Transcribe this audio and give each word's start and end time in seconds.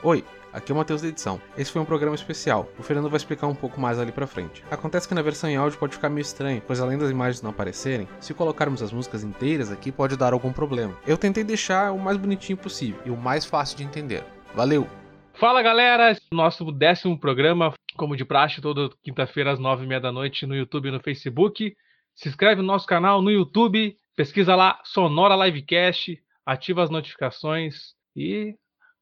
Oi, 0.00 0.24
aqui 0.52 0.70
é 0.70 0.74
o 0.74 0.78
Matheus 0.78 1.02
da 1.02 1.08
edição. 1.08 1.40
Esse 1.56 1.72
foi 1.72 1.82
um 1.82 1.84
programa 1.84 2.14
especial, 2.14 2.70
o 2.78 2.84
Fernando 2.84 3.10
vai 3.10 3.16
explicar 3.16 3.48
um 3.48 3.54
pouco 3.54 3.80
mais 3.80 3.98
ali 3.98 4.12
pra 4.12 4.28
frente. 4.28 4.62
Acontece 4.70 5.08
que 5.08 5.14
na 5.14 5.22
versão 5.22 5.50
em 5.50 5.56
áudio 5.56 5.76
pode 5.76 5.96
ficar 5.96 6.08
meio 6.08 6.22
estranho, 6.22 6.62
pois 6.64 6.78
além 6.78 6.96
das 6.96 7.10
imagens 7.10 7.42
não 7.42 7.50
aparecerem, 7.50 8.06
se 8.20 8.32
colocarmos 8.32 8.80
as 8.80 8.92
músicas 8.92 9.24
inteiras 9.24 9.72
aqui 9.72 9.90
pode 9.90 10.16
dar 10.16 10.32
algum 10.32 10.52
problema. 10.52 10.96
Eu 11.04 11.18
tentei 11.18 11.42
deixar 11.42 11.90
o 11.90 11.98
mais 11.98 12.16
bonitinho 12.16 12.56
possível 12.56 13.02
e 13.04 13.10
o 13.10 13.16
mais 13.16 13.44
fácil 13.44 13.76
de 13.76 13.82
entender. 13.82 14.24
Valeu! 14.54 14.86
Fala 15.34 15.62
galera, 15.62 16.16
nosso 16.32 16.70
décimo 16.70 17.18
programa, 17.18 17.74
como 17.96 18.16
de 18.16 18.24
praxe, 18.24 18.60
toda 18.60 18.90
quinta-feira 19.02 19.50
às 19.50 19.58
nove 19.58 19.84
e 19.84 19.88
meia 19.88 20.00
da 20.00 20.12
noite 20.12 20.46
no 20.46 20.54
YouTube 20.54 20.90
e 20.90 20.92
no 20.92 21.00
Facebook. 21.00 21.74
Se 22.14 22.28
inscreve 22.28 22.60
no 22.60 22.68
nosso 22.68 22.86
canal 22.86 23.20
no 23.20 23.32
YouTube, 23.32 23.96
pesquisa 24.14 24.54
lá 24.54 24.80
Sonora 24.84 25.34
Livecast, 25.44 26.22
ativa 26.46 26.84
as 26.84 26.90
notificações 26.90 27.94
e 28.14 28.54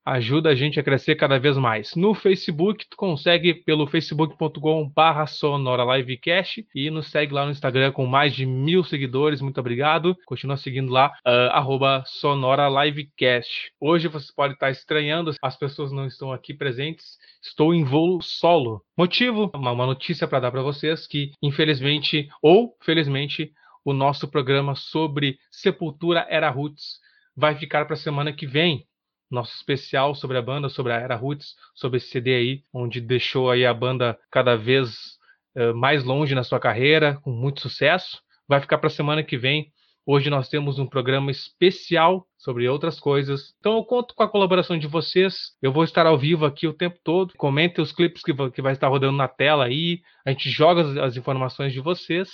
ajuda 0.06 0.50
a 0.50 0.54
gente 0.54 0.78
a 0.78 0.84
crescer 0.84 1.16
cada 1.16 1.36
vez 1.36 1.56
mais. 1.58 1.96
No 1.96 2.14
Facebook, 2.14 2.86
tu 2.88 2.96
consegue 2.96 3.52
pelo 3.52 3.88
facebook.com 3.88 4.88
barra 4.94 5.26
Sonora 5.26 5.96
Livecast 5.96 6.64
e 6.72 6.88
nos 6.90 7.10
segue 7.10 7.34
lá 7.34 7.44
no 7.44 7.50
Instagram 7.50 7.90
com 7.90 8.06
mais 8.06 8.32
de 8.32 8.46
mil 8.46 8.84
seguidores, 8.84 9.40
muito 9.40 9.58
obrigado. 9.58 10.16
Continua 10.24 10.56
seguindo 10.56 10.92
lá, 10.92 11.08
uh, 11.26 11.50
arroba 11.50 12.04
Sonora 12.06 12.68
Livecast. 12.68 13.72
Hoje 13.80 14.06
você 14.06 14.32
pode 14.34 14.54
estar 14.54 14.70
estranhando, 14.70 15.34
as 15.42 15.56
pessoas 15.56 15.90
não 15.90 16.06
estão 16.06 16.32
aqui 16.32 16.54
presentes, 16.54 17.18
estou 17.42 17.74
em 17.74 17.82
voo 17.82 18.22
solo. 18.22 18.82
Motivo, 18.96 19.50
uma, 19.54 19.72
uma 19.72 19.86
notícia 19.86 20.28
para 20.28 20.38
dar 20.38 20.52
para 20.52 20.62
vocês 20.62 21.08
que 21.08 21.32
infelizmente 21.42 22.28
ou 22.40 22.76
felizmente 22.80 23.50
o 23.84 23.92
nosso 23.92 24.28
programa 24.28 24.76
sobre 24.76 25.38
Sepultura 25.50 26.26
Era 26.28 26.48
Roots 26.48 27.00
vai 27.36 27.56
ficar 27.56 27.84
para 27.86 27.94
a 27.94 27.98
semana 27.98 28.32
que 28.32 28.46
vem 28.46 28.86
nosso 29.30 29.54
especial 29.54 30.14
sobre 30.14 30.38
a 30.38 30.42
banda, 30.42 30.68
sobre 30.68 30.92
a 30.92 30.96
Era 30.96 31.16
Roots, 31.16 31.54
sobre 31.74 31.98
esse 31.98 32.08
CD 32.08 32.34
aí, 32.34 32.62
onde 32.72 33.00
deixou 33.00 33.50
aí 33.50 33.66
a 33.66 33.74
banda 33.74 34.18
cada 34.30 34.56
vez 34.56 34.94
uh, 35.56 35.74
mais 35.74 36.04
longe 36.04 36.34
na 36.34 36.44
sua 36.44 36.60
carreira, 36.60 37.18
com 37.22 37.30
muito 37.30 37.60
sucesso. 37.60 38.20
Vai 38.48 38.60
ficar 38.60 38.78
para 38.78 38.88
a 38.88 38.90
semana 38.90 39.22
que 39.22 39.36
vem. 39.36 39.72
Hoje 40.08 40.30
nós 40.30 40.48
temos 40.48 40.78
um 40.78 40.86
programa 40.86 41.32
especial 41.32 42.28
sobre 42.38 42.68
outras 42.68 43.00
coisas. 43.00 43.52
Então 43.58 43.76
eu 43.76 43.84
conto 43.84 44.14
com 44.14 44.22
a 44.22 44.28
colaboração 44.28 44.78
de 44.78 44.86
vocês. 44.86 45.56
Eu 45.60 45.72
vou 45.72 45.82
estar 45.82 46.06
ao 46.06 46.16
vivo 46.16 46.46
aqui 46.46 46.68
o 46.68 46.72
tempo 46.72 46.96
todo. 47.02 47.34
Comentem 47.36 47.82
os 47.82 47.90
clipes 47.90 48.22
que, 48.22 48.32
que 48.52 48.62
vai 48.62 48.72
estar 48.72 48.86
rodando 48.86 49.16
na 49.16 49.26
tela 49.26 49.64
aí. 49.64 50.00
A 50.24 50.30
gente 50.30 50.48
joga 50.48 50.82
as, 50.82 50.96
as 50.96 51.16
informações 51.16 51.72
de 51.72 51.80
vocês. 51.80 52.28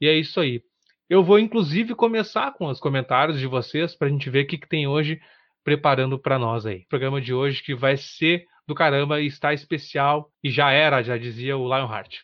E 0.00 0.06
é 0.06 0.14
isso 0.14 0.38
aí. 0.38 0.62
Eu 1.10 1.24
vou 1.24 1.40
inclusive 1.40 1.94
começar 1.96 2.52
com 2.52 2.66
os 2.66 2.78
comentários 2.78 3.40
de 3.40 3.48
vocês 3.48 3.96
para 3.96 4.06
a 4.06 4.10
gente 4.10 4.30
ver 4.30 4.44
o 4.44 4.46
que, 4.46 4.58
que 4.58 4.68
tem 4.68 4.86
hoje 4.86 5.20
preparando 5.68 6.18
para 6.18 6.38
nós 6.38 6.64
aí. 6.64 6.86
Programa 6.88 7.20
de 7.20 7.34
hoje 7.34 7.62
que 7.62 7.74
vai 7.74 7.94
ser 7.94 8.46
do 8.66 8.74
caramba 8.74 9.20
e 9.20 9.26
está 9.26 9.52
especial 9.52 10.30
e 10.42 10.50
já 10.50 10.70
era, 10.70 11.02
já 11.02 11.18
dizia 11.18 11.58
o 11.58 11.64
Lionheart. 11.64 12.20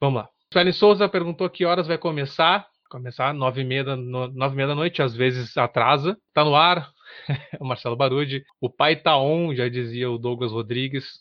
Vamos 0.00 0.22
lá. 0.22 0.28
Sueli 0.52 0.72
Souza 0.72 1.08
perguntou 1.08 1.50
que 1.50 1.64
horas 1.64 1.88
vai 1.88 1.98
começar. 1.98 2.68
Começar 2.88 3.34
nove 3.34 3.62
e 3.62 3.64
meia, 3.64 3.96
nove 3.96 4.52
e 4.52 4.56
meia 4.56 4.68
da 4.68 4.76
noite, 4.76 5.02
às 5.02 5.12
vezes 5.12 5.56
atrasa. 5.56 6.16
Tá 6.32 6.44
no 6.44 6.54
ar. 6.54 6.88
o 7.58 7.64
Marcelo 7.64 7.96
Barudi. 7.96 8.44
O 8.60 8.70
pai 8.70 8.94
tá 8.94 9.18
on, 9.18 9.52
já 9.56 9.68
dizia 9.68 10.08
o 10.08 10.16
Douglas 10.16 10.52
Rodrigues. 10.52 11.20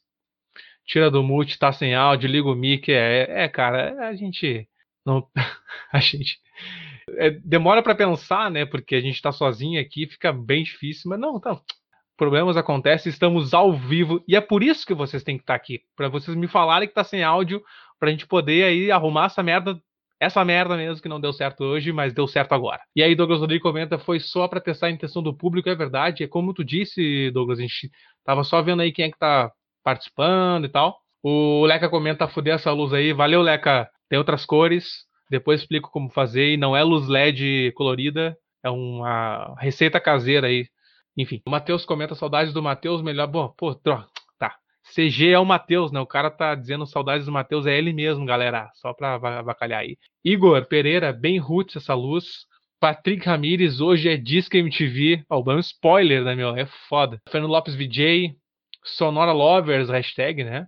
Tira 0.85 1.09
do 1.09 1.23
mute, 1.23 1.57
tá 1.57 1.71
sem 1.73 1.95
áudio, 1.95 2.29
liga 2.29 2.47
o 2.47 2.53
mic. 2.53 2.91
É, 2.91 3.45
é 3.45 3.49
cara, 3.49 4.09
a 4.09 4.13
gente 4.13 4.69
não, 5.03 5.27
a 5.91 5.99
gente 5.99 6.37
é, 7.11 7.31
demora 7.31 7.81
para 7.81 7.95
pensar, 7.95 8.49
né? 8.49 8.65
Porque 8.65 8.95
a 8.95 9.01
gente 9.01 9.15
está 9.15 9.31
sozinho 9.31 9.79
aqui, 9.79 10.07
fica 10.07 10.31
bem 10.31 10.63
difícil, 10.63 11.09
mas 11.09 11.19
não, 11.19 11.37
então, 11.37 11.59
problemas 12.17 12.57
acontecem, 12.57 13.09
estamos 13.09 13.53
ao 13.53 13.73
vivo 13.73 14.23
e 14.27 14.35
é 14.35 14.41
por 14.41 14.63
isso 14.63 14.85
que 14.85 14.93
vocês 14.93 15.23
têm 15.23 15.37
que 15.37 15.43
estar 15.43 15.53
tá 15.53 15.57
aqui, 15.57 15.81
para 15.95 16.09
vocês 16.09 16.35
me 16.35 16.47
falarem 16.47 16.87
que 16.87 16.93
tá 16.93 17.03
sem 17.03 17.23
áudio, 17.23 17.61
para 17.99 18.09
a 18.09 18.11
gente 18.11 18.27
poder 18.27 18.63
aí 18.65 18.91
arrumar 18.91 19.25
essa 19.25 19.41
merda, 19.41 19.79
essa 20.19 20.43
merda 20.45 20.77
mesmo 20.77 21.01
que 21.01 21.09
não 21.09 21.19
deu 21.19 21.33
certo 21.33 21.63
hoje, 21.63 21.91
mas 21.91 22.13
deu 22.13 22.27
certo 22.27 22.53
agora. 22.53 22.81
E 22.95 23.01
aí 23.03 23.15
Douglas 23.15 23.39
Rodrigues 23.39 23.63
comenta, 23.63 23.97
foi 23.97 24.19
só 24.19 24.47
para 24.47 24.61
testar 24.61 24.87
a 24.87 24.91
intenção 24.91 25.23
do 25.23 25.35
público, 25.35 25.69
é 25.69 25.75
verdade, 25.75 26.23
é 26.23 26.27
como 26.27 26.53
tu 26.53 26.63
disse, 26.63 27.31
Douglas, 27.31 27.59
a 27.59 27.61
gente 27.63 27.91
tava 28.23 28.43
só 28.43 28.61
vendo 28.61 28.81
aí 28.81 28.91
quem 28.91 29.05
é 29.05 29.11
que 29.11 29.17
tá 29.17 29.51
participando 29.83 30.65
e 30.65 30.69
tal. 30.69 30.97
O 31.21 31.65
Leca 31.65 31.89
comenta, 31.89 32.27
fuder 32.27 32.55
essa 32.55 32.71
luz 32.71 32.93
aí, 32.93 33.13
valeu 33.13 33.41
Leca, 33.41 33.89
tem 34.09 34.19
outras 34.19 34.45
cores, 34.45 35.05
depois 35.29 35.61
explico 35.61 35.89
como 35.91 36.09
fazer 36.09 36.53
e 36.53 36.57
não 36.57 36.75
é 36.75 36.83
luz 36.83 37.07
LED 37.07 37.71
colorida, 37.73 38.37
é 38.63 38.69
uma 38.69 39.55
receita 39.59 39.99
caseira 39.99 40.47
aí. 40.47 40.67
Enfim, 41.17 41.41
o 41.45 41.49
Matheus 41.49 41.85
comenta 41.85 42.15
saudades 42.15 42.53
do 42.53 42.63
Matheus, 42.63 43.01
melhor. 43.01 43.27
Bom, 43.27 43.53
pô, 43.57 43.75
tá. 43.75 44.07
CG 44.91 45.29
é 45.29 45.39
o 45.39 45.45
Matheus, 45.45 45.91
né? 45.91 45.99
O 45.99 46.05
cara 46.05 46.29
tá 46.29 46.53
dizendo 46.53 46.85
saudades 46.85 47.25
do 47.25 47.31
Matheus, 47.31 47.65
é 47.65 47.77
ele 47.77 47.93
mesmo, 47.93 48.25
galera. 48.25 48.69
Só 48.75 48.93
pra 48.93 49.15
avacalhar 49.15 49.79
aí. 49.79 49.97
Igor 50.23 50.65
Pereira, 50.67 51.13
bem 51.13 51.39
roots 51.39 51.77
essa 51.77 51.93
luz. 51.93 52.45
Patrick 52.79 53.25
Ramires, 53.25 53.79
hoje 53.79 54.09
é 54.09 54.17
Disque 54.17 54.57
MTV. 54.57 55.23
Ó, 55.29 55.41
oh, 55.45 55.59
spoiler, 55.59 56.23
né, 56.23 56.35
meu? 56.35 56.55
É 56.55 56.65
foda. 56.89 57.21
Fernando 57.29 57.51
Lopes 57.51 57.75
VJ, 57.75 58.35
Sonora 58.83 59.31
Lovers, 59.31 59.89
hashtag, 59.89 60.43
né? 60.43 60.67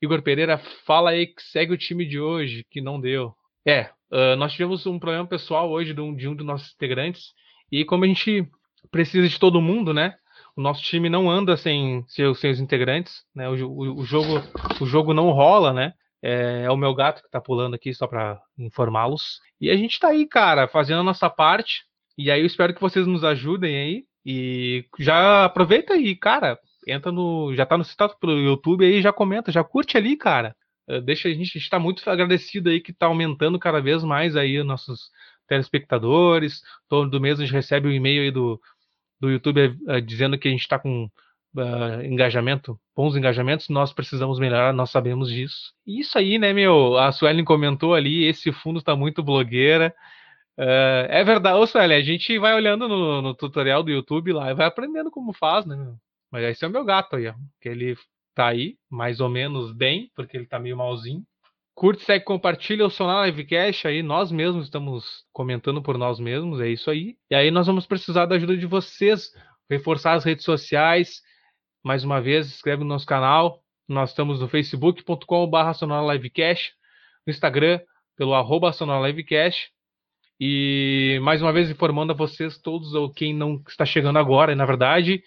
Igor 0.00 0.22
Pereira, 0.22 0.56
fala 0.86 1.10
aí 1.10 1.26
que 1.26 1.42
segue 1.42 1.74
o 1.74 1.78
time 1.78 2.06
de 2.06 2.18
hoje, 2.18 2.64
que 2.70 2.80
não 2.80 2.98
deu. 2.98 3.34
É, 3.66 3.90
uh, 4.10 4.36
nós 4.36 4.52
tivemos 4.52 4.86
um 4.86 4.98
problema 4.98 5.26
pessoal 5.26 5.70
hoje 5.70 5.92
de 5.94 6.00
um, 6.00 6.14
de 6.14 6.28
um 6.28 6.34
dos 6.34 6.46
nossos 6.46 6.72
integrantes, 6.74 7.32
e 7.70 7.84
como 7.84 8.04
a 8.04 8.06
gente 8.06 8.48
precisa 8.90 9.28
de 9.28 9.38
todo 9.38 9.60
mundo, 9.60 9.92
né? 9.92 10.14
O 10.56 10.60
nosso 10.60 10.82
time 10.82 11.08
não 11.08 11.30
anda 11.30 11.56
sem 11.56 12.04
seus, 12.08 12.40
seus 12.40 12.58
integrantes, 12.58 13.22
né? 13.34 13.48
O, 13.48 13.54
o, 13.66 14.00
o, 14.00 14.04
jogo, 14.04 14.42
o 14.80 14.86
jogo 14.86 15.14
não 15.14 15.30
rola, 15.30 15.72
né? 15.72 15.94
É, 16.22 16.64
é 16.64 16.70
o 16.70 16.76
meu 16.76 16.94
gato 16.94 17.22
que 17.22 17.30
tá 17.30 17.40
pulando 17.40 17.74
aqui 17.74 17.94
só 17.94 18.06
para 18.06 18.40
informá-los. 18.58 19.40
E 19.60 19.70
a 19.70 19.76
gente 19.76 19.98
tá 19.98 20.08
aí, 20.08 20.26
cara, 20.26 20.68
fazendo 20.68 21.00
a 21.00 21.04
nossa 21.04 21.30
parte. 21.30 21.84
E 22.18 22.30
aí 22.30 22.40
eu 22.40 22.46
espero 22.46 22.74
que 22.74 22.80
vocês 22.80 23.06
nos 23.06 23.24
ajudem 23.24 23.76
aí. 23.76 24.04
E 24.24 24.84
já 24.98 25.44
aproveita 25.44 25.94
aí, 25.94 26.14
cara. 26.14 26.58
Entra 26.86 27.10
no. 27.12 27.54
Já 27.54 27.64
tá 27.64 27.78
no 27.78 27.84
citado 27.84 28.14
pelo 28.20 28.38
YouTube 28.38 28.84
aí, 28.84 29.00
já 29.00 29.12
comenta, 29.12 29.52
já 29.52 29.64
curte 29.64 29.96
ali, 29.96 30.16
cara. 30.16 30.54
Eh, 30.90 31.00
deixa 31.00 31.28
a 31.28 31.32
gente 31.32 31.56
está 31.56 31.78
muito 31.78 32.08
agradecido 32.10 32.68
aí 32.68 32.80
que 32.80 32.90
está 32.90 33.06
aumentando 33.06 33.58
cada 33.58 33.80
vez 33.80 34.02
mais 34.02 34.36
aí 34.36 34.62
nossos 34.62 35.10
telespectadores. 35.46 36.62
Todo 36.88 37.20
mês 37.20 37.38
a 37.38 37.44
gente 37.44 37.52
recebe 37.52 37.88
um 37.88 37.92
e-mail 37.92 38.22
aí 38.22 38.30
do, 38.30 38.60
do 39.20 39.30
YouTube 39.30 39.76
uh, 39.86 40.00
dizendo 40.02 40.38
que 40.38 40.48
a 40.48 40.50
gente 40.50 40.62
está 40.62 40.78
com 40.78 41.04
uh, 41.56 42.02
engajamento, 42.04 42.78
bons 42.96 43.16
engajamentos. 43.16 43.68
Nós 43.68 43.92
precisamos 43.92 44.38
melhorar, 44.40 44.72
nós 44.72 44.90
sabemos 44.90 45.30
disso. 45.30 45.72
E 45.86 46.00
isso 46.00 46.18
aí, 46.18 46.38
né, 46.38 46.52
meu? 46.52 46.98
A 46.98 47.12
Suelen 47.12 47.44
comentou 47.44 47.94
ali, 47.94 48.24
esse 48.24 48.52
fundo 48.52 48.80
está 48.80 48.96
muito 48.96 49.22
blogueira. 49.22 49.94
Uh, 50.58 51.06
é 51.08 51.24
verdade, 51.24 51.56
ô 51.58 51.66
Suelen, 51.66 51.96
a 51.98 52.02
gente 52.02 52.38
vai 52.38 52.54
olhando 52.54 52.88
no, 52.88 53.22
no, 53.22 53.34
tutorial 53.34 53.82
do 53.82 53.90
YouTube 53.90 54.32
lá 54.32 54.50
e 54.50 54.54
vai 54.54 54.66
aprendendo 54.66 55.10
como 55.10 55.32
faz, 55.32 55.64
né, 55.66 55.76
meu? 55.76 55.96
Mas 56.30 56.44
esse 56.44 56.64
é 56.64 56.68
o 56.68 56.70
meu 56.70 56.84
gato 56.84 57.16
aí, 57.16 57.28
ó. 57.28 57.34
Que 57.60 57.68
ele 57.68 57.96
tá 58.34 58.48
aí, 58.48 58.76
mais 58.90 59.20
ou 59.20 59.28
menos 59.28 59.72
bem, 59.72 60.10
porque 60.14 60.36
ele 60.36 60.46
tá 60.46 60.58
meio 60.58 60.76
malzinho. 60.76 61.24
Curte, 61.74 62.04
segue, 62.04 62.24
compartilha 62.24 62.84
o 62.84 62.90
Sonar 62.90 63.24
Livecast 63.26 63.86
aí, 63.86 64.02
nós 64.02 64.30
mesmos 64.30 64.64
estamos 64.64 65.24
comentando 65.32 65.82
por 65.82 65.96
nós 65.96 66.20
mesmos, 66.20 66.60
é 66.60 66.68
isso 66.68 66.90
aí. 66.90 67.16
E 67.30 67.34
aí 67.34 67.50
nós 67.50 67.66
vamos 67.66 67.86
precisar 67.86 68.26
da 68.26 68.34
ajuda 68.34 68.56
de 68.56 68.66
vocês, 68.66 69.30
reforçar 69.68 70.12
as 70.12 70.24
redes 70.24 70.44
sociais. 70.44 71.22
Mais 71.82 72.04
uma 72.04 72.20
vez, 72.20 72.48
inscreve 72.48 72.82
no 72.82 72.88
nosso 72.88 73.06
canal. 73.06 73.62
Nós 73.88 74.10
estamos 74.10 74.40
no 74.40 74.48
facebook.com.br 74.48 75.72
sonarlivecast, 75.74 76.72
no 77.26 77.30
Instagram 77.30 77.80
pelo 78.16 78.34
arroba 78.34 78.72
sonarlivecast. 78.72 79.70
E 80.38 81.18
mais 81.22 81.40
uma 81.40 81.52
vez 81.52 81.70
informando 81.70 82.12
a 82.12 82.16
vocês 82.16 82.58
todos, 82.58 82.94
ou 82.94 83.10
quem 83.10 83.34
não 83.34 83.62
está 83.66 83.86
chegando 83.86 84.18
agora, 84.18 84.54
na 84.54 84.66
verdade, 84.66 85.22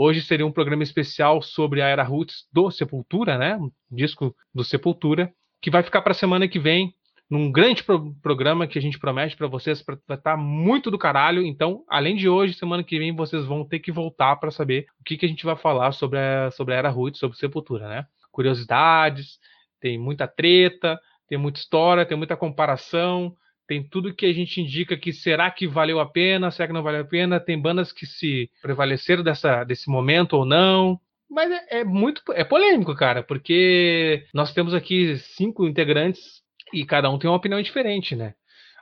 Hoje 0.00 0.22
seria 0.22 0.46
um 0.46 0.52
programa 0.52 0.84
especial 0.84 1.42
sobre 1.42 1.82
a 1.82 1.88
Era 1.88 2.04
Roots 2.04 2.46
do 2.52 2.70
Sepultura, 2.70 3.36
né? 3.36 3.56
Um 3.56 3.68
disco 3.90 4.32
do 4.54 4.62
Sepultura, 4.62 5.34
que 5.60 5.72
vai 5.72 5.82
ficar 5.82 6.02
para 6.02 6.12
a 6.12 6.14
semana 6.14 6.46
que 6.46 6.60
vem, 6.60 6.94
num 7.28 7.50
grande 7.50 7.82
pro 7.82 8.14
programa 8.22 8.68
que 8.68 8.78
a 8.78 8.80
gente 8.80 8.96
promete 8.96 9.36
para 9.36 9.48
vocês, 9.48 9.82
para 9.82 9.96
estar 9.96 10.18
tá 10.18 10.36
muito 10.36 10.88
do 10.88 10.96
caralho. 10.96 11.42
Então, 11.42 11.82
além 11.88 12.14
de 12.14 12.28
hoje, 12.28 12.54
semana 12.54 12.84
que 12.84 12.96
vem 12.96 13.12
vocês 13.12 13.44
vão 13.44 13.64
ter 13.64 13.80
que 13.80 13.90
voltar 13.90 14.36
para 14.36 14.52
saber 14.52 14.86
o 15.00 15.04
que, 15.04 15.16
que 15.16 15.26
a 15.26 15.28
gente 15.28 15.44
vai 15.44 15.56
falar 15.56 15.90
sobre 15.90 16.20
a, 16.20 16.52
sobre 16.52 16.74
a 16.74 16.76
Era 16.76 16.90
Roots, 16.90 17.18
sobre 17.18 17.36
Sepultura, 17.36 17.88
né? 17.88 18.06
Curiosidades, 18.30 19.40
tem 19.80 19.98
muita 19.98 20.28
treta, 20.28 20.96
tem 21.28 21.36
muita 21.36 21.58
história, 21.58 22.06
tem 22.06 22.16
muita 22.16 22.36
comparação, 22.36 23.34
tem 23.68 23.86
tudo 23.86 24.14
que 24.14 24.24
a 24.24 24.32
gente 24.32 24.62
indica 24.62 24.96
que 24.96 25.12
será 25.12 25.50
que 25.50 25.66
valeu 25.66 26.00
a 26.00 26.06
pena, 26.06 26.50
será 26.50 26.66
que 26.66 26.72
não 26.72 26.82
valeu 26.82 27.02
a 27.02 27.04
pena, 27.04 27.38
tem 27.38 27.60
bandas 27.60 27.92
que 27.92 28.06
se 28.06 28.50
prevaleceram 28.62 29.22
dessa, 29.22 29.62
desse 29.62 29.90
momento 29.90 30.32
ou 30.32 30.46
não. 30.46 30.98
Mas 31.30 31.50
é, 31.50 31.80
é 31.80 31.84
muito 31.84 32.22
é 32.32 32.42
polêmico, 32.42 32.94
cara, 32.94 33.22
porque 33.22 34.26
nós 34.32 34.54
temos 34.54 34.72
aqui 34.72 35.18
cinco 35.18 35.66
integrantes 35.68 36.42
e 36.72 36.84
cada 36.86 37.10
um 37.10 37.18
tem 37.18 37.28
uma 37.28 37.36
opinião 37.36 37.60
diferente, 37.60 38.16
né? 38.16 38.34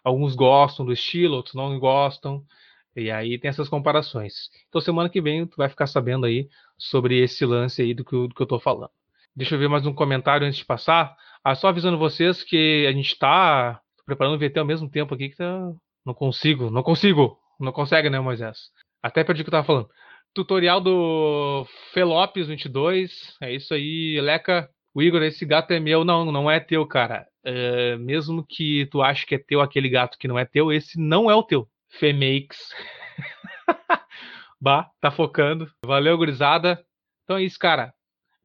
Alguns 0.05 0.37
gostam 0.37 0.87
do 0.87 0.93
estilo, 0.93 1.35
outros 1.35 1.57
não 1.57 1.77
gostam. 1.81 2.45
E 2.95 3.11
aí 3.11 3.39
tem 3.39 3.49
essas 3.49 3.69
comparações. 3.69 4.35
Então 4.69 4.81
semana 4.81 5.09
que 5.09 5.21
vem 5.21 5.47
tu 5.47 5.57
vai 5.57 5.69
ficar 5.69 5.89
sabendo 5.89 6.27
aí 6.27 6.49
sobre 6.79 7.21
esse 7.21 7.45
lance 7.45 7.83
aí 7.83 7.93
do 7.93 8.05
que, 8.05 8.13
do 8.13 8.35
que 8.35 8.41
eu 8.41 8.47
tô 8.47 8.61
falando. 8.61 8.91
Deixa 9.35 9.57
eu 9.57 9.59
ver 9.59 9.69
mais 9.69 9.85
um 9.85 9.93
comentário 9.93 10.47
antes 10.47 10.61
de 10.61 10.65
passar. 10.65 11.17
Ah, 11.43 11.57
só 11.57 11.69
avisando 11.69 11.99
vocês 11.99 12.45
que 12.45 12.87
a 12.89 12.93
gente 12.93 13.13
está 13.13 13.81
preparando 14.07 14.37
o 14.37 14.39
VT 14.39 14.59
ao 14.59 14.65
mesmo 14.65 14.89
tempo 14.89 15.15
aqui 15.15 15.29
que 15.29 15.37
tá... 15.37 15.73
não 16.05 16.15
consigo, 16.15 16.71
não 16.71 16.83
consigo, 16.83 17.39
não 17.61 17.73
consegue, 17.73 18.09
né, 18.09 18.21
Moisés? 18.21 18.71
Até 19.03 19.25
perdi 19.25 19.43
o 19.43 19.45
que 19.45 19.49
eu 19.49 19.53
tava 19.53 19.67
falando. 19.67 19.91
Tutorial 20.33 20.81
do 20.81 21.67
Felopes 21.93 22.47
22, 22.47 23.37
é 23.43 23.55
isso 23.55 23.75
aí, 23.75 24.21
Leca. 24.21 24.69
O 24.95 25.03
Igor, 25.03 25.23
esse 25.23 25.45
gato 25.45 25.73
é 25.73 25.81
meu. 25.81 26.05
Não, 26.05 26.31
não 26.33 26.51
é 26.51 26.59
teu, 26.59 26.87
cara. 26.87 27.27
É, 27.45 27.97
mesmo 27.97 28.45
que 28.49 28.87
tu 28.87 29.03
ache 29.03 29.27
que 29.27 29.35
é 29.35 29.39
teu 29.39 29.61
aquele 29.61 29.89
gato 29.89 30.19
que 30.19 30.29
não 30.29 30.39
é 30.39 30.45
teu, 30.45 30.73
esse 30.73 30.99
não 30.99 31.31
é 31.31 31.35
o 31.35 31.43
teu. 31.43 31.69
Femakes. 31.91 32.75
bah, 34.61 34.91
tá 35.01 35.11
focando. 35.11 35.71
Valeu, 35.85 36.17
gurizada. 36.17 36.83
Então 37.25 37.37
é 37.37 37.43
isso, 37.43 37.59
cara. 37.59 37.93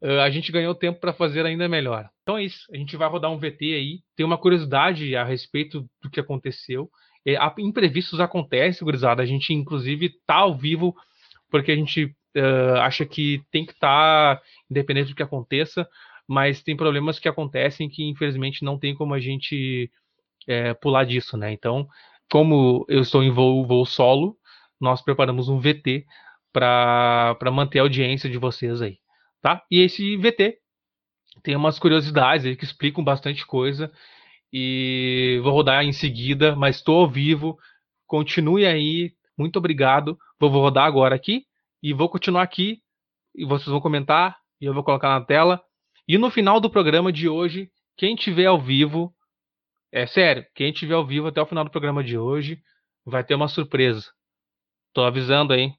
Uh, 0.01 0.19
a 0.21 0.29
gente 0.29 0.51
ganhou 0.51 0.73
tempo 0.73 0.99
para 0.99 1.13
fazer 1.13 1.45
ainda 1.45 1.69
melhor. 1.69 2.09
Então 2.23 2.37
é 2.37 2.43
isso. 2.43 2.65
A 2.73 2.77
gente 2.77 2.97
vai 2.97 3.07
rodar 3.07 3.31
um 3.31 3.37
VT 3.37 3.73
aí. 3.73 3.99
Tem 4.15 4.25
uma 4.25 4.37
curiosidade 4.37 5.15
a 5.15 5.23
respeito 5.23 5.87
do 6.01 6.09
que 6.09 6.19
aconteceu. 6.19 6.89
É, 7.25 7.37
imprevistos 7.59 8.19
acontecem, 8.19 8.83
gurizada. 8.83 9.21
A 9.21 9.25
gente, 9.25 9.53
inclusive, 9.53 10.09
tá 10.25 10.35
ao 10.37 10.57
vivo 10.57 10.95
porque 11.51 11.71
a 11.71 11.75
gente 11.75 12.05
uh, 12.35 12.79
acha 12.79 13.05
que 13.05 13.43
tem 13.51 13.65
que 13.65 13.73
estar 13.73 14.37
tá, 14.37 14.41
independente 14.69 15.09
do 15.09 15.15
que 15.15 15.23
aconteça, 15.23 15.87
mas 16.27 16.63
tem 16.63 16.75
problemas 16.75 17.19
que 17.19 17.27
acontecem 17.27 17.89
que, 17.89 18.03
infelizmente, 18.03 18.63
não 18.63 18.79
tem 18.79 18.95
como 18.95 19.13
a 19.13 19.19
gente 19.19 19.91
é, 20.47 20.73
pular 20.73 21.03
disso, 21.03 21.37
né? 21.37 21.51
Então, 21.51 21.87
como 22.31 22.85
eu 22.87 23.01
estou 23.01 23.21
em 23.21 23.29
voo, 23.29 23.67
voo 23.67 23.85
solo, 23.85 24.37
nós 24.79 25.01
preparamos 25.01 25.49
um 25.49 25.59
VT 25.59 26.05
para 26.53 27.37
manter 27.51 27.79
a 27.79 27.83
audiência 27.83 28.29
de 28.29 28.37
vocês 28.37 28.81
aí, 28.81 28.97
tá? 29.41 29.63
E 29.69 29.79
esse 29.79 30.17
VT 30.17 30.57
tem 31.43 31.55
umas 31.55 31.79
curiosidades 31.79 32.45
aí 32.45 32.55
que 32.55 32.63
explicam 32.63 33.03
bastante 33.03 33.45
coisa 33.45 33.91
e 34.51 35.39
vou 35.43 35.53
rodar 35.53 35.83
em 35.83 35.93
seguida, 35.93 36.55
mas 36.55 36.77
estou 36.77 37.01
ao 37.01 37.09
vivo. 37.09 37.57
Continue 38.05 38.65
aí, 38.65 39.13
muito 39.37 39.57
obrigado. 39.57 40.17
Vou, 40.39 40.49
rodar 40.49 40.85
agora 40.85 41.15
aqui 41.15 41.45
e 41.81 41.93
vou 41.93 42.09
continuar 42.09 42.43
aqui 42.43 42.79
e 43.35 43.45
vocês 43.45 43.67
vão 43.67 43.79
comentar 43.79 44.37
e 44.59 44.65
eu 44.65 44.73
vou 44.73 44.83
colocar 44.83 45.09
na 45.09 45.25
tela. 45.25 45.61
E 46.07 46.17
no 46.17 46.29
final 46.29 46.59
do 46.59 46.69
programa 46.69 47.11
de 47.11 47.29
hoje, 47.29 47.69
quem 47.97 48.15
tiver 48.15 48.45
ao 48.45 48.61
vivo 48.61 49.13
é 49.91 50.05
sério, 50.05 50.45
quem 50.55 50.71
estiver 50.71 50.93
ao 50.93 51.05
vivo 51.05 51.27
até 51.27 51.41
o 51.41 51.45
final 51.45 51.63
do 51.63 51.71
programa 51.71 52.03
de 52.03 52.17
hoje 52.17 52.61
vai 53.05 53.23
ter 53.23 53.35
uma 53.35 53.47
surpresa. 53.47 54.11
Tô 54.93 55.03
avisando 55.03 55.53
aí. 55.53 55.71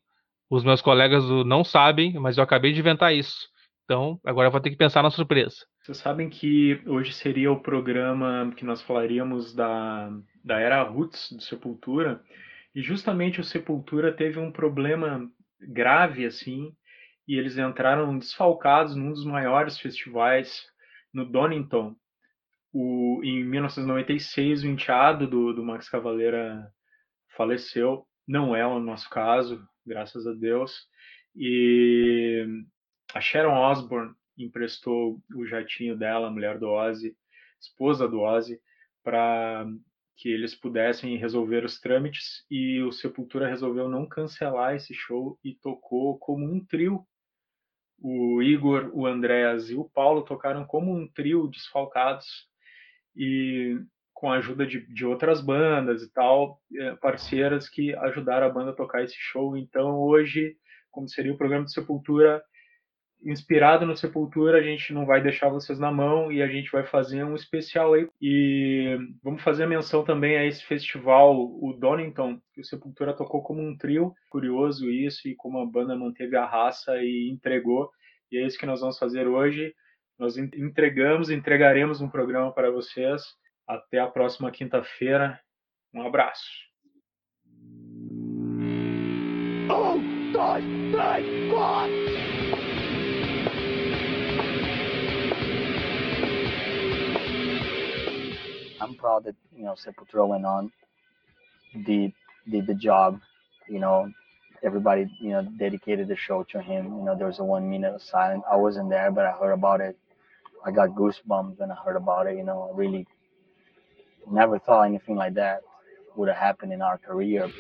Os 0.50 0.64
meus 0.64 0.82
colegas 0.82 1.25
não 1.47 1.64
sabem, 1.64 2.12
mas 2.14 2.37
eu 2.37 2.44
acabei 2.44 2.73
de 2.73 2.81
inventar 2.81 3.14
isso. 3.14 3.49
Então, 3.92 4.18
agora 4.24 4.48
vou 4.48 4.58
ter 4.58 4.70
que 4.70 4.76
pensar 4.76 5.02
na 5.02 5.10
surpresa. 5.10 5.54
Vocês 5.82 5.98
sabem 5.98 6.30
que 6.30 6.80
hoje 6.86 7.12
seria 7.12 7.52
o 7.52 7.60
programa 7.60 8.50
que 8.56 8.64
nós 8.64 8.80
falaríamos 8.80 9.54
da, 9.54 10.10
da 10.42 10.58
era 10.58 10.82
Roots 10.82 11.30
do 11.30 11.42
Sepultura. 11.42 12.22
E 12.74 12.80
justamente 12.80 13.38
o 13.38 13.44
Sepultura 13.44 14.10
teve 14.10 14.38
um 14.38 14.50
problema 14.50 15.30
grave 15.60 16.24
assim, 16.24 16.74
e 17.28 17.36
eles 17.36 17.58
entraram 17.58 18.18
desfalcados 18.18 18.96
num 18.96 19.10
dos 19.10 19.26
maiores 19.26 19.78
festivais 19.78 20.64
no 21.12 21.26
Donington, 21.26 21.94
o, 22.72 23.20
em 23.22 23.44
1996, 23.44 24.62
o 24.62 24.68
enteado 24.68 25.26
do, 25.26 25.52
do 25.52 25.62
Max 25.62 25.90
Cavaleira 25.90 26.66
faleceu. 27.36 28.06
Não 28.26 28.56
é 28.56 28.66
o 28.66 28.80
nosso 28.80 29.10
caso, 29.10 29.62
graças 29.84 30.26
a 30.26 30.32
Deus. 30.32 30.72
E 31.36 32.46
a 33.14 33.20
Sharon 33.20 33.59
Osbourne 33.59 34.14
emprestou 34.37 35.20
o 35.35 35.47
jatinho 35.47 35.97
dela, 35.97 36.29
a 36.29 36.31
mulher 36.31 36.59
do 36.59 36.69
Ozzy, 36.69 37.17
esposa 37.61 38.09
do 38.09 38.20
Ozzy, 38.20 38.61
para 39.03 39.67
que 40.17 40.29
eles 40.29 40.55
pudessem 40.55 41.17
resolver 41.17 41.64
os 41.64 41.81
trâmites 41.81 42.44
e 42.50 42.81
o 42.82 42.93
Sepultura 42.93 43.49
resolveu 43.49 43.88
não 43.88 44.06
cancelar 44.06 44.75
esse 44.75 44.94
show 44.94 45.38
e 45.43 45.55
tocou 45.55 46.19
como 46.19 46.44
um 46.44 46.64
trio 46.64 47.06
o 48.03 48.43
Igor, 48.43 48.91
o 48.93 49.06
Andréas 49.06 49.70
e 49.70 49.76
o 49.76 49.88
Paulo 49.88 50.23
tocaram 50.23 50.64
como 50.64 50.93
um 50.93 51.06
trio 51.06 51.47
desfalcados 51.47 52.26
e 53.17 53.79
com 54.12 54.31
a 54.31 54.37
ajuda 54.37 54.67
de, 54.67 54.87
de 54.93 55.06
outras 55.06 55.41
bandas 55.41 56.03
e 56.03 56.12
tal, 56.12 56.61
é, 56.75 56.97
parceiras 56.97 57.69
que 57.69 57.94
ajudaram 57.97 58.47
a 58.47 58.50
banda 58.50 58.70
a 58.70 58.75
tocar 58.75 59.03
esse 59.03 59.17
show. 59.17 59.56
Então 59.56 60.00
hoje, 60.00 60.56
como 60.91 61.09
seria 61.09 61.32
o 61.32 61.38
programa 61.38 61.64
de 61.64 61.73
Sepultura, 61.73 62.43
inspirado 63.24 63.86
no 63.86 63.96
Sepultura, 63.96 64.58
a 64.58 64.62
gente 64.62 64.92
não 64.92 65.06
vai 65.06 65.22
deixar 65.22 65.48
vocês 65.48 65.78
na 65.78 65.90
mão 65.90 66.30
e 66.30 66.42
a 66.42 66.46
gente 66.46 66.70
vai 66.70 66.84
fazer 66.84 67.24
um 67.24 67.34
especial 67.34 67.94
aí. 67.94 68.08
E 68.20 68.96
vamos 69.22 69.42
fazer 69.42 69.66
menção 69.66 70.04
também 70.04 70.36
a 70.36 70.44
esse 70.44 70.64
festival, 70.64 71.36
o 71.36 71.72
Donington, 71.78 72.40
que 72.52 72.60
o 72.60 72.64
Sepultura 72.64 73.14
tocou 73.14 73.42
como 73.42 73.60
um 73.60 73.76
trio. 73.76 74.14
Curioso 74.30 74.90
isso, 74.90 75.28
e 75.28 75.34
como 75.34 75.58
a 75.58 75.66
banda 75.66 75.96
manteve 75.96 76.36
a 76.36 76.46
raça 76.46 76.96
e 76.98 77.30
entregou. 77.30 77.90
E 78.30 78.38
é 78.38 78.46
isso 78.46 78.58
que 78.58 78.66
nós 78.66 78.80
vamos 78.80 78.98
fazer 78.98 79.26
hoje. 79.26 79.75
Nós 80.18 80.36
entregamos, 80.36 81.30
entregaremos 81.30 82.00
um 82.00 82.08
programa 82.08 82.52
para 82.52 82.70
vocês. 82.70 83.22
Até 83.66 83.98
a 83.98 84.06
próxima 84.06 84.50
quinta-feira. 84.50 85.40
Um 85.94 86.02
abraço. 86.02 86.46
Um, 89.70 90.32
dois, 90.32 90.64
três, 90.92 91.50
quatro. 91.50 91.81
I'm 98.82 98.94
proud 98.96 99.25
that 99.25 99.37
you 99.56 99.64
know 99.64 99.75
Sepultura 99.75 100.26
went 100.26 100.44
on, 100.44 100.73
did 101.87 102.12
did 102.50 102.67
the 102.67 102.75
job. 102.75 103.20
You 103.69 103.79
know, 103.79 104.11
everybody 104.64 105.08
you 105.20 105.31
know 105.31 105.43
dedicated 105.43 106.08
the 106.08 106.17
show 106.17 106.43
to 106.50 106.61
him. 106.61 106.87
You 106.99 107.05
know, 107.05 107.17
there 107.17 107.29
was 107.29 107.38
a 107.38 107.44
one 107.44 107.70
minute 107.70 108.00
silence. 108.00 108.43
I 108.50 108.56
wasn't 108.56 108.90
there, 108.90 109.12
but 109.12 109.25
I 109.25 109.32
heard 109.32 109.52
about 109.52 109.81
it. 109.81 109.96
I 110.64 110.73
got 110.73 110.90
goosebumps 110.90 111.58
when 111.58 111.70
I 111.70 111.76
heard 111.76 111.96
about 111.96 112.26
it. 112.26 112.37
You 112.37 112.44
know, 112.44 112.70
I 112.73 112.76
really 112.76 113.06
never 114.31 114.58
thought 114.58 114.82
anything 114.82 115.14
like 115.14 115.35
that 115.35 115.61
would 116.17 116.28
have 116.28 116.38
happened 116.38 116.73
in 116.73 116.82
our 116.82 116.99
career. 116.99 117.50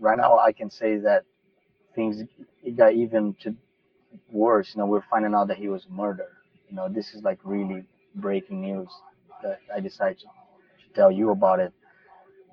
Right 0.00 0.16
now, 0.18 0.38
I 0.38 0.52
can 0.52 0.70
say 0.70 0.98
that 0.98 1.24
things 1.94 2.22
got 2.76 2.92
even 2.92 3.34
to 3.40 3.54
worse. 4.30 4.74
You 4.74 4.80
know, 4.80 4.86
we're 4.86 5.02
finding 5.10 5.34
out 5.34 5.48
that 5.48 5.56
he 5.56 5.68
was 5.68 5.86
murdered 5.90 6.37
you 6.68 6.76
know, 6.76 6.88
this 6.88 7.14
is 7.14 7.22
like 7.22 7.38
really 7.44 7.84
breaking 8.14 8.60
news 8.60 8.88
that 9.42 9.60
I 9.74 9.80
decided 9.80 10.18
to, 10.20 10.26
to 10.26 10.94
tell 10.94 11.10
you 11.10 11.30
about 11.30 11.60
it. 11.60 11.72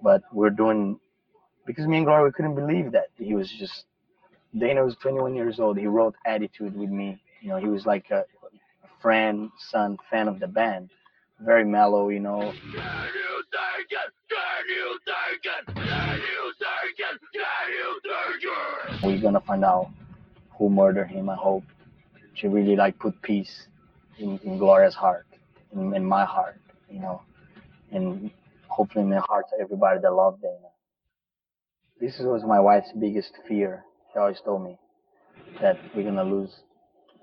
But 0.03 0.23
we're 0.31 0.49
doing 0.49 0.99
because 1.65 1.87
me 1.87 1.97
and 1.97 2.05
Gloria 2.05 2.31
couldn't 2.31 2.55
believe 2.55 2.91
that 2.91 3.07
he 3.17 3.33
was 3.33 3.49
just 3.51 3.85
Dana 4.57 4.83
was 4.83 4.95
21 5.01 5.35
years 5.35 5.59
old. 5.59 5.77
He 5.77 5.87
wrote 5.87 6.15
Attitude 6.25 6.75
with 6.75 6.89
me. 6.89 7.21
You 7.41 7.49
know, 7.49 7.57
he 7.57 7.67
was 7.67 7.85
like 7.85 8.09
a, 8.11 8.19
a 8.19 9.01
friend, 9.01 9.49
son, 9.71 9.97
fan 10.09 10.27
of 10.27 10.39
the 10.39 10.47
band. 10.47 10.91
Very 11.39 11.65
mellow, 11.65 12.09
you 12.09 12.21
know. 12.21 12.53
We're 19.03 19.21
gonna 19.21 19.41
find 19.41 19.65
out 19.65 19.89
who 20.57 20.69
murdered 20.69 21.09
him. 21.09 21.29
I 21.29 21.35
hope 21.35 21.63
to 22.37 22.49
really 22.49 22.75
like 22.75 22.97
put 22.97 23.21
peace 23.21 23.67
in, 24.19 24.39
in 24.43 24.57
Gloria's 24.57 24.95
heart, 24.95 25.25
in, 25.73 25.93
in 25.93 26.05
my 26.05 26.25
heart, 26.25 26.59
you 26.89 26.99
know, 26.99 27.21
and 27.91 28.31
hopefully 28.67 29.03
in 29.03 29.09
the 29.09 29.21
hearts 29.21 29.51
of 29.53 29.61
everybody 29.61 29.99
that 30.01 30.13
loved 30.13 30.41
Dana. 30.41 30.71
This 31.99 32.19
was 32.19 32.43
my 32.45 32.59
wife's 32.59 32.91
biggest 32.99 33.31
fear. 33.47 33.83
She 34.13 34.19
always 34.19 34.39
told 34.43 34.63
me 34.63 34.77
that 35.61 35.77
we're 35.95 36.03
gonna 36.03 36.23
lose 36.23 36.51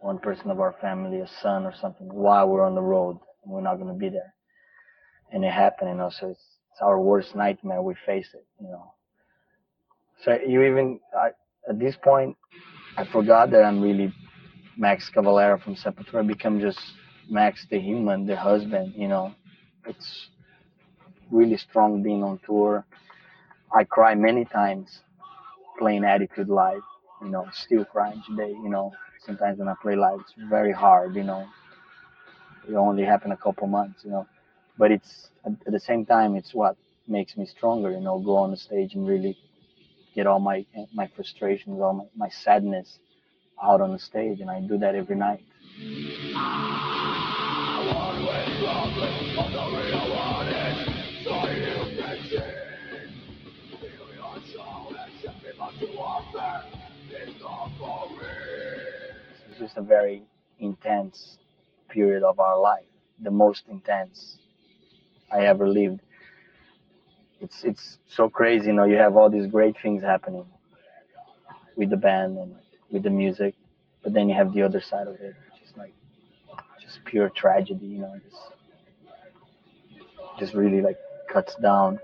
one 0.01 0.19
person 0.19 0.51
of 0.51 0.61
our 0.61 0.75
family, 0.81 1.21
a 1.21 1.29
son 1.43 1.65
or 1.65 1.75
something, 1.81 2.13
while 2.13 2.49
we're 2.49 2.65
on 2.65 2.75
the 2.75 2.81
road 2.83 3.19
and 3.45 3.53
we're 3.53 3.61
not 3.61 3.77
gonna 3.79 3.95
be 3.95 4.09
there. 4.09 4.35
And 5.31 5.45
it 5.45 5.53
happened, 5.53 5.91
you 5.91 5.97
know, 5.97 6.11
so 6.11 6.29
it's, 6.29 6.45
it's 6.73 6.81
our 6.81 7.01
worst 7.01 7.35
nightmare. 7.35 7.83
We 7.83 7.95
face 8.07 8.29
it, 8.35 8.47
you 8.61 8.69
know. 8.69 8.95
So 10.25 10.39
you 10.47 10.63
even, 10.63 11.01
I, 11.19 11.29
at 11.69 11.79
this 11.79 11.97
point, 12.03 12.37
I 12.97 13.05
forgot 13.05 13.51
that 13.51 13.65
I'm 13.65 13.81
really 13.81 14.13
Max 14.77 15.11
Cavalera 15.11 15.63
from 15.63 15.75
Sepultura 15.77 16.27
become 16.27 16.61
just 16.61 16.81
Max 17.29 17.67
the 17.71 17.79
human, 17.79 18.27
the 18.27 18.37
husband, 18.37 18.95
you 18.97 19.09
know. 19.09 19.35
It's 19.87 20.29
really 21.31 21.57
strong 21.57 22.03
being 22.03 22.23
on 22.23 22.39
tour. 22.47 22.85
I 23.75 23.85
cry 23.85 24.15
many 24.15 24.45
times 24.45 25.01
playing 25.79 26.05
Attitude 26.05 26.49
live, 26.49 26.83
you 27.23 27.29
know, 27.29 27.47
still 27.53 27.85
crying 27.85 28.23
today, 28.29 28.51
you 28.51 28.69
know. 28.69 28.93
Sometimes 29.25 29.59
when 29.59 29.69
I 29.69 29.75
play 29.81 29.97
live, 29.97 30.21
it's 30.21 30.33
very 30.49 30.73
hard, 30.73 31.15
you 31.15 31.25
know. 31.25 31.47
It 32.69 32.75
only 32.75 33.05
happened 33.05 33.33
a 33.33 33.37
couple 33.37 33.67
months, 33.67 34.05
you 34.05 34.11
know. 34.11 34.27
But 34.79 34.91
it's 34.93 35.29
at 35.45 35.73
the 35.73 35.81
same 35.81 36.07
time, 36.07 36.37
it's 36.37 36.55
what 36.55 36.77
makes 37.07 37.37
me 37.37 37.47
stronger. 37.47 37.91
You 37.91 38.01
know, 38.01 38.19
go 38.19 38.37
on 38.37 38.51
the 38.51 38.57
stage 38.57 38.95
and 38.95 39.07
really 39.07 39.37
get 40.15 40.27
all 40.27 40.41
my 40.41 40.65
my 40.95 41.09
frustrations, 41.15 41.81
all 41.81 41.93
my, 41.95 42.05
my 42.27 42.29
sadness 42.31 42.99
out 43.63 43.81
on 43.81 43.93
the 43.93 43.99
stage, 43.99 44.41
and 44.41 44.51
I 44.51 44.61
do 44.61 44.79
that 44.79 44.95
every 44.95 45.17
night. 45.17 45.45
It's 59.51 59.59
just 59.59 59.77
a 59.77 59.83
very 59.83 60.23
intense 60.59 61.39
period 61.89 62.23
of 62.23 62.41
our 62.41 62.59
life, 62.59 62.85
the 63.21 63.31
most 63.31 63.65
intense 63.69 64.39
I 65.31 65.47
ever 65.47 65.69
lived. 65.69 66.01
It's 67.41 67.65
it's 67.65 67.99
so 68.09 68.29
crazy, 68.29 68.67
you 68.67 68.73
know. 68.73 68.85
You 68.85 68.97
have 68.97 69.17
all 69.17 69.31
these 69.31 69.47
great 69.47 69.77
things 69.83 70.03
happening 70.03 70.47
with 71.77 71.91
the 71.91 71.97
band 71.97 72.39
and 72.39 72.55
with 72.93 73.03
the 73.03 73.11
music, 73.11 73.55
but 74.03 74.13
then 74.13 74.29
you 74.29 74.35
have 74.35 74.53
the 74.53 74.63
other 74.63 74.81
side 74.81 75.09
of 75.09 75.15
it, 75.15 75.35
just 75.61 75.77
like 75.77 75.95
just 76.81 77.03
pure 77.05 77.31
tragedy, 77.31 77.87
you 77.87 77.99
know. 77.99 78.15
Just 78.31 78.43
just 80.39 80.55
really 80.55 80.81
like 80.81 80.99
cuts 81.29 81.55
down. 81.57 81.99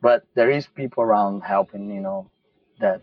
But 0.00 0.24
there 0.34 0.50
is 0.50 0.66
people 0.66 1.02
around 1.02 1.40
helping, 1.40 1.90
you 1.90 2.00
know, 2.00 2.30
that 2.78 3.02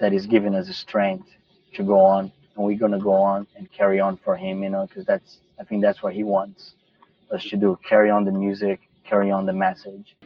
that 0.00 0.12
is 0.12 0.26
giving 0.26 0.54
us 0.54 0.66
the 0.66 0.72
strength 0.72 1.28
to 1.74 1.82
go 1.82 2.00
on, 2.00 2.32
and 2.56 2.64
we're 2.64 2.78
gonna 2.78 2.98
go 2.98 3.12
on 3.12 3.46
and 3.56 3.70
carry 3.70 4.00
on 4.00 4.16
for 4.24 4.36
him, 4.36 4.62
you 4.62 4.70
know, 4.70 4.86
because 4.86 5.04
that's 5.04 5.38
I 5.60 5.64
think 5.64 5.82
that's 5.82 6.02
what 6.02 6.14
he 6.14 6.24
wants 6.24 6.74
us 7.30 7.44
to 7.50 7.56
do: 7.56 7.78
carry 7.88 8.10
on 8.10 8.24
the 8.24 8.32
music, 8.32 8.80
carry 9.04 9.30
on 9.30 9.46
the 9.46 9.52
message. 9.52 10.16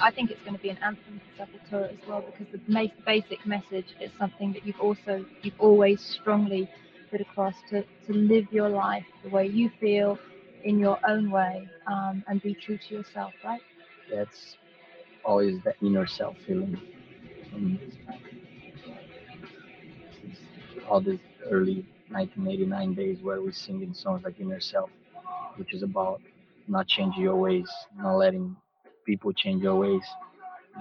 I 0.00 0.10
think 0.10 0.30
it's 0.30 0.40
going 0.42 0.56
to 0.56 0.62
be 0.62 0.70
an 0.70 0.78
anthem 0.82 1.20
for 1.36 1.44
Sepultura 1.44 1.92
as 1.92 2.08
well 2.08 2.22
because 2.22 2.46
the 2.52 2.90
basic 3.04 3.46
message 3.46 3.86
is 4.00 4.10
something 4.18 4.52
that 4.52 4.66
you've 4.66 4.80
also 4.80 5.24
you've 5.42 5.58
always 5.60 6.00
strongly 6.00 6.68
put 7.10 7.20
across 7.20 7.54
to, 7.70 7.82
to 8.06 8.12
live 8.12 8.46
your 8.50 8.68
life 8.68 9.04
the 9.22 9.28
way 9.30 9.46
you 9.46 9.70
feel 9.80 10.18
in 10.64 10.78
your 10.78 10.98
own 11.06 11.30
way 11.30 11.68
um, 11.86 12.24
and 12.26 12.42
be 12.42 12.54
true 12.54 12.78
to 12.88 12.94
yourself, 12.94 13.32
right? 13.44 13.60
That's 14.12 14.56
always 15.24 15.62
the 15.62 15.74
inner 15.86 16.06
self 16.06 16.36
feeling. 16.46 16.80
And 17.54 17.78
all 20.88 21.00
these 21.00 21.18
early 21.50 21.86
1989 22.10 22.94
days 22.94 23.18
where 23.22 23.40
we're 23.40 23.52
singing 23.52 23.94
songs 23.94 24.22
like 24.24 24.40
Inner 24.40 24.60
Self, 24.60 24.90
which 25.56 25.72
is 25.74 25.82
about 25.82 26.20
not 26.68 26.86
changing 26.86 27.22
your 27.22 27.36
ways, 27.36 27.68
not 27.96 28.16
letting 28.16 28.56
people 29.04 29.32
change 29.32 29.62
your 29.62 29.76
ways, 29.76 30.02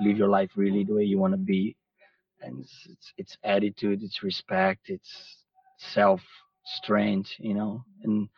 live 0.02 0.18
your 0.18 0.30
life 0.30 0.52
really 0.56 0.84
the 0.84 0.94
way 0.94 1.04
you 1.04 1.18
want 1.18 1.34
to 1.34 1.38
be, 1.38 1.76
and 2.42 2.60
it's, 2.60 2.88
it's 2.90 3.14
it's 3.18 3.38
attitude, 3.44 4.04
it's 4.04 4.24
respect, 4.24 4.90
it's 4.90 5.38
self 5.78 6.22
strength, 6.66 7.30
you 7.40 7.54
know, 7.54 7.84
and 8.04 8.30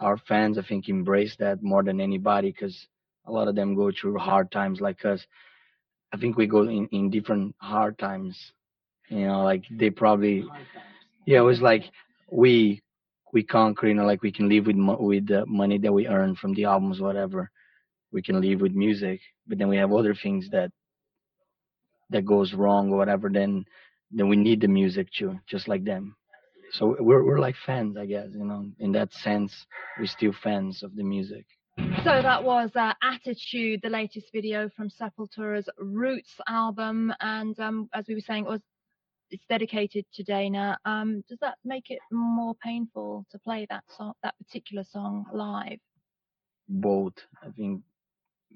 our 0.00 0.16
fans 0.16 0.58
I 0.58 0.62
think 0.62 0.88
embrace 0.88 1.36
that 1.38 1.62
more 1.62 1.82
than 1.82 2.00
anybody 2.00 2.50
because 2.50 2.86
a 3.26 3.32
lot 3.32 3.48
of 3.48 3.54
them 3.54 3.74
go 3.74 3.90
through 3.90 4.18
hard 4.18 4.50
times 4.50 4.80
like 4.80 5.04
us. 5.04 5.24
I 6.12 6.16
think 6.16 6.36
we 6.36 6.46
go 6.46 6.62
in, 6.62 6.86
in 6.92 7.10
different 7.10 7.54
hard 7.58 7.98
times, 7.98 8.38
you 9.08 9.26
know, 9.26 9.42
like 9.42 9.64
they 9.70 9.90
probably, 9.90 10.44
yeah, 11.26 11.38
it 11.38 11.42
was 11.42 11.60
like 11.60 11.84
we 12.30 12.82
we 13.32 13.42
conquer, 13.42 13.88
you 13.88 13.94
know, 13.94 14.04
like 14.06 14.22
we 14.22 14.32
can 14.32 14.48
live 14.48 14.66
with 14.66 14.76
with 15.00 15.26
the 15.26 15.44
money 15.46 15.78
that 15.78 15.92
we 15.92 16.06
earn 16.06 16.36
from 16.36 16.54
the 16.54 16.64
albums, 16.64 17.00
whatever. 17.00 17.50
We 18.14 18.22
can 18.22 18.40
live 18.40 18.60
with 18.60 18.72
music, 18.72 19.20
but 19.48 19.58
then 19.58 19.68
we 19.68 19.76
have 19.76 19.92
other 19.92 20.14
things 20.14 20.48
that 20.50 20.70
that 22.10 22.24
goes 22.24 22.54
wrong 22.54 22.92
or 22.92 22.96
whatever. 22.96 23.28
Then 23.28 23.64
then 24.12 24.28
we 24.28 24.36
need 24.36 24.60
the 24.60 24.68
music 24.68 25.08
too, 25.18 25.40
just 25.48 25.66
like 25.66 25.84
them. 25.84 26.14
So 26.70 26.96
we're 27.00 27.24
we're 27.24 27.40
like 27.40 27.56
fans, 27.66 27.96
I 27.96 28.06
guess, 28.06 28.28
you 28.32 28.44
know. 28.44 28.70
In 28.78 28.92
that 28.92 29.12
sense, 29.12 29.52
we're 29.98 30.06
still 30.06 30.32
fans 30.44 30.84
of 30.84 30.94
the 30.94 31.02
music. 31.02 31.44
So 32.04 32.22
that 32.22 32.44
was 32.44 32.70
uh, 32.76 32.92
Attitude, 33.02 33.80
the 33.82 33.90
latest 33.90 34.26
video 34.32 34.70
from 34.76 34.90
Sepultura's 34.90 35.68
Roots 35.78 36.34
album, 36.48 37.12
and 37.20 37.58
um, 37.58 37.88
as 37.92 38.04
we 38.06 38.14
were 38.14 38.20
saying, 38.20 38.44
it 38.46 38.50
was 38.50 38.60
it's 39.30 39.44
dedicated 39.48 40.04
to 40.14 40.22
Dana. 40.22 40.78
Um, 40.84 41.24
does 41.28 41.38
that 41.40 41.56
make 41.64 41.90
it 41.90 41.98
more 42.12 42.54
painful 42.62 43.26
to 43.32 43.38
play 43.40 43.66
that 43.70 43.82
song, 43.96 44.12
that 44.22 44.34
particular 44.38 44.84
song 44.84 45.24
live? 45.32 45.80
Both, 46.68 47.14
I 47.42 47.50
think, 47.50 47.82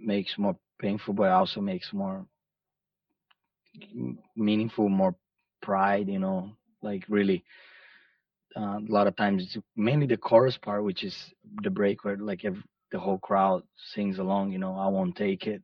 makes 0.00 0.38
more 0.38 0.56
painful, 0.80 1.14
but 1.14 1.30
also 1.30 1.60
makes 1.60 1.92
more 1.92 2.24
meaningful, 4.36 4.88
more 4.88 5.14
pride. 5.62 6.08
You 6.08 6.18
know, 6.18 6.50
like 6.82 7.04
really. 7.08 7.44
Uh, 8.56 8.78
a 8.78 8.92
lot 8.92 9.06
of 9.06 9.16
times, 9.16 9.42
it's 9.44 9.64
mainly 9.76 10.06
the 10.06 10.16
chorus 10.16 10.56
part, 10.56 10.82
which 10.84 11.04
is 11.04 11.14
the 11.62 11.70
break 11.70 12.04
where 12.04 12.16
like 12.16 12.44
ev 12.44 12.56
the 12.90 12.98
whole 12.98 13.18
crowd 13.18 13.62
sings 13.94 14.18
along. 14.18 14.50
You 14.52 14.58
know, 14.58 14.74
I 14.76 14.88
won't 14.88 15.16
take 15.16 15.46
it. 15.46 15.62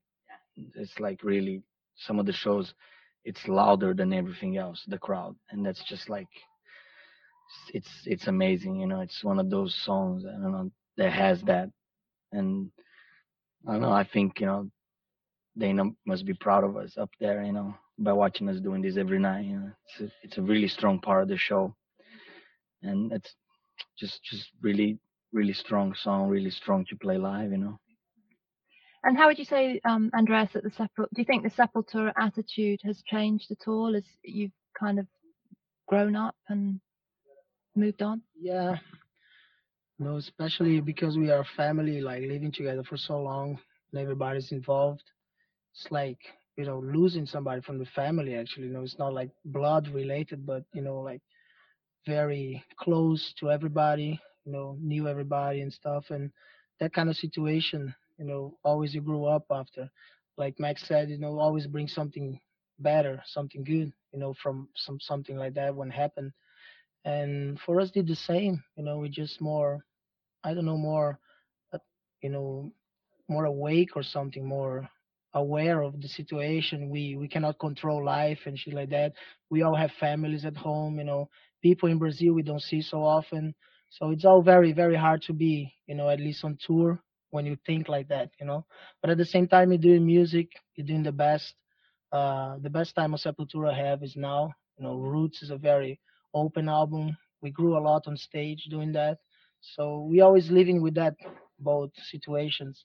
It's 0.74 0.98
like 1.00 1.22
really 1.24 1.62
some 1.96 2.18
of 2.18 2.26
the 2.26 2.32
shows, 2.32 2.74
it's 3.24 3.48
louder 3.48 3.94
than 3.94 4.12
everything 4.12 4.56
else, 4.58 4.84
the 4.86 4.98
crowd, 4.98 5.34
and 5.50 5.64
that's 5.64 5.82
just 5.84 6.08
like 6.08 6.28
it's 7.72 7.90
it's 8.06 8.26
amazing. 8.26 8.76
You 8.80 8.86
know, 8.86 9.00
it's 9.00 9.24
one 9.24 9.38
of 9.38 9.50
those 9.50 9.74
songs 9.84 10.24
I 10.26 10.32
don't 10.32 10.52
know 10.52 10.70
that 10.96 11.10
has 11.12 11.42
that, 11.42 11.70
and 12.32 12.70
I 13.66 13.72
don't 13.72 13.82
know. 13.82 13.92
I 13.92 14.04
think 14.04 14.40
you 14.40 14.46
know 14.46 14.70
Dana 15.56 15.84
must 16.06 16.26
be 16.26 16.34
proud 16.34 16.64
of 16.64 16.76
us 16.76 16.96
up 16.98 17.10
there. 17.20 17.42
You 17.42 17.52
know, 17.52 17.74
by 17.98 18.12
watching 18.12 18.48
us 18.48 18.60
doing 18.60 18.82
this 18.82 18.96
every 18.96 19.18
night. 19.18 19.46
You 19.46 19.56
know, 19.56 19.70
it's 19.88 20.00
a, 20.00 20.14
it's 20.22 20.38
a 20.38 20.42
really 20.42 20.68
strong 20.68 21.00
part 21.00 21.22
of 21.22 21.28
the 21.28 21.36
show, 21.36 21.74
and 22.82 23.12
it's 23.12 23.34
just 23.98 24.22
just 24.24 24.50
really 24.62 24.98
really 25.32 25.52
strong 25.52 25.94
song, 25.94 26.28
really 26.28 26.50
strong 26.50 26.84
to 26.86 26.96
play 26.96 27.18
live. 27.18 27.50
You 27.50 27.58
know. 27.58 27.78
And 29.04 29.18
how 29.18 29.26
would 29.26 29.38
you 29.38 29.44
say, 29.44 29.80
um, 29.84 30.10
Andreas, 30.14 30.50
that 30.54 30.62
the 30.62 30.70
Sepul- 30.70 31.08
do 31.12 31.20
you 31.20 31.26
think 31.26 31.42
the 31.42 31.50
Sepultura 31.50 32.12
attitude 32.16 32.80
has 32.84 33.02
changed 33.02 33.50
at 33.50 33.68
all 33.68 33.94
as 33.94 34.04
you've 34.22 34.52
kind 34.78 34.98
of 34.98 35.06
grown 35.86 36.16
up 36.16 36.34
and 36.48 36.80
moved 37.76 38.02
on? 38.02 38.22
Yeah. 38.40 38.78
No, 39.98 40.16
especially 40.16 40.80
because 40.80 41.16
we 41.16 41.30
are 41.30 41.44
family, 41.56 42.00
like 42.00 42.22
living 42.22 42.52
together 42.52 42.82
for 42.84 42.96
so 42.96 43.20
long 43.20 43.58
and 43.92 44.00
everybody's 44.00 44.52
involved. 44.52 45.02
It's 45.74 45.90
like, 45.90 46.18
you 46.56 46.64
know, 46.64 46.80
losing 46.80 47.26
somebody 47.26 47.60
from 47.62 47.78
the 47.78 47.86
family 47.86 48.34
actually. 48.36 48.66
You 48.68 48.72
know, 48.74 48.82
it's 48.82 48.98
not 48.98 49.14
like 49.14 49.30
blood 49.44 49.88
related, 49.88 50.46
but 50.46 50.64
you 50.74 50.82
know, 50.82 51.00
like 51.00 51.22
very 52.06 52.64
close 52.78 53.32
to 53.40 53.50
everybody, 53.50 54.20
you 54.44 54.52
know, 54.52 54.76
knew 54.80 55.08
everybody 55.08 55.60
and 55.62 55.72
stuff 55.72 56.10
and 56.10 56.30
that 56.80 56.92
kind 56.92 57.08
of 57.08 57.16
situation, 57.16 57.94
you 58.18 58.24
know, 58.24 58.56
always 58.64 58.94
you 58.94 59.00
grew 59.00 59.26
up 59.26 59.44
after. 59.50 59.90
Like 60.36 60.58
Max 60.60 60.86
said, 60.86 61.10
you 61.10 61.18
know, 61.18 61.38
always 61.38 61.66
bring 61.66 61.88
something 61.88 62.40
better, 62.78 63.22
something 63.26 63.64
good, 63.64 63.92
you 64.12 64.18
know, 64.18 64.34
from 64.42 64.68
some 64.76 64.98
something 65.00 65.36
like 65.36 65.54
that 65.54 65.74
when 65.74 65.90
happened 65.90 66.32
and 67.04 67.58
for 67.60 67.80
us 67.80 67.90
did 67.90 68.06
the 68.06 68.16
same 68.16 68.62
you 68.76 68.84
know 68.84 68.98
we 68.98 69.08
just 69.08 69.40
more 69.40 69.84
i 70.44 70.54
don't 70.54 70.66
know 70.66 70.78
more 70.78 71.18
uh, 71.72 71.78
you 72.22 72.30
know 72.30 72.72
more 73.28 73.44
awake 73.46 73.90
or 73.96 74.02
something 74.02 74.46
more 74.46 74.88
aware 75.34 75.82
of 75.82 76.00
the 76.00 76.08
situation. 76.08 76.90
We 76.90 77.16
we 77.16 77.28
cannot 77.28 77.58
control 77.58 78.04
life 78.04 78.40
and 78.46 78.58
shit 78.58 78.74
like 78.74 78.90
that. 78.90 79.12
We 79.50 79.62
all 79.62 79.74
have 79.76 79.90
families 80.00 80.44
at 80.44 80.56
home 80.56 80.98
you 80.98 81.04
know. 81.04 81.28
People 81.62 81.88
in 81.88 81.98
brazil 81.98 82.34
we 82.34 82.42
don't 82.42 82.62
see 82.62 82.82
so 82.82 83.02
often. 83.04 83.54
So 83.90 84.10
it's 84.10 84.24
all 84.24 84.42
very 84.42 84.72
very 84.72 84.96
hard 84.96 85.22
to 85.22 85.32
be 85.32 85.72
you 85.86 85.94
know 85.94 86.08
at 86.10 86.20
least 86.20 86.44
on 86.44 86.58
tour 86.66 87.00
when 87.30 87.46
you 87.46 87.56
think 87.66 87.88
like 87.88 88.08
that 88.08 88.30
you 88.40 88.46
know. 88.46 88.66
But 89.00 89.10
at 89.10 89.18
the 89.18 89.24
same 89.24 89.48
time 89.48 89.70
you're 89.72 89.78
doing 89.78 90.06
music 90.06 90.48
you're 90.76 90.86
doing 90.86 91.02
the 91.02 91.12
best. 91.12 91.54
Uh 92.12 92.58
the 92.62 92.70
best 92.70 92.94
time 92.94 93.14
of 93.14 93.20
sepultura 93.20 93.74
have 93.74 94.02
is 94.02 94.16
now. 94.16 94.52
You 94.78 94.84
know 94.84 94.96
roots 94.96 95.42
is 95.42 95.50
a 95.50 95.56
very 95.58 96.00
open 96.34 96.68
album. 96.68 97.16
We 97.42 97.50
grew 97.50 97.76
a 97.76 97.80
lot 97.88 98.06
on 98.06 98.16
stage 98.16 98.64
doing 98.70 98.92
that. 98.92 99.18
So 99.60 100.02
we 100.10 100.20
always 100.20 100.50
living 100.50 100.82
with 100.82 100.94
that 100.96 101.14
both 101.58 101.90
situations. 102.10 102.84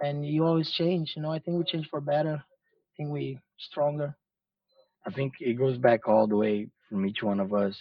And 0.00 0.26
you 0.26 0.44
always 0.44 0.70
change, 0.70 1.14
you 1.16 1.22
know. 1.22 1.32
I 1.32 1.38
think 1.40 1.58
we 1.58 1.64
change 1.64 1.88
for 1.88 2.00
better. 2.00 2.36
I 2.44 2.90
think 2.96 3.10
we 3.10 3.38
stronger. 3.58 4.16
I 5.06 5.10
think 5.10 5.34
it 5.40 5.54
goes 5.54 5.78
back 5.78 6.08
all 6.08 6.26
the 6.26 6.36
way 6.36 6.68
from 6.88 7.06
each 7.06 7.22
one 7.22 7.40
of 7.40 7.52
us 7.54 7.76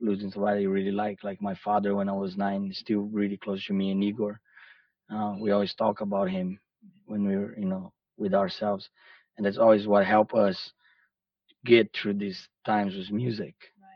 losing 0.00 0.30
somebody 0.30 0.62
you 0.62 0.70
really 0.70 0.90
like. 0.92 1.22
Like 1.24 1.40
my 1.42 1.54
father, 1.54 1.94
when 1.94 2.08
I 2.08 2.12
was 2.12 2.36
nine, 2.36 2.72
still 2.72 3.02
really 3.02 3.36
close 3.36 3.64
to 3.66 3.72
me 3.74 3.90
and 3.90 4.02
Igor. 4.02 4.40
Uh, 5.10 5.36
we 5.40 5.50
always 5.50 5.74
talk 5.74 6.00
about 6.00 6.30
him 6.30 6.58
when 7.06 7.26
we 7.26 7.34
are 7.34 7.54
you 7.58 7.66
know, 7.66 7.92
with 8.16 8.34
ourselves, 8.34 8.88
and 9.36 9.46
that's 9.46 9.58
always 9.58 9.86
what 9.86 10.06
helped 10.06 10.34
us 10.34 10.72
get 11.64 11.94
through 11.94 12.14
these 12.14 12.48
times 12.64 12.94
with 12.96 13.10
music. 13.10 13.54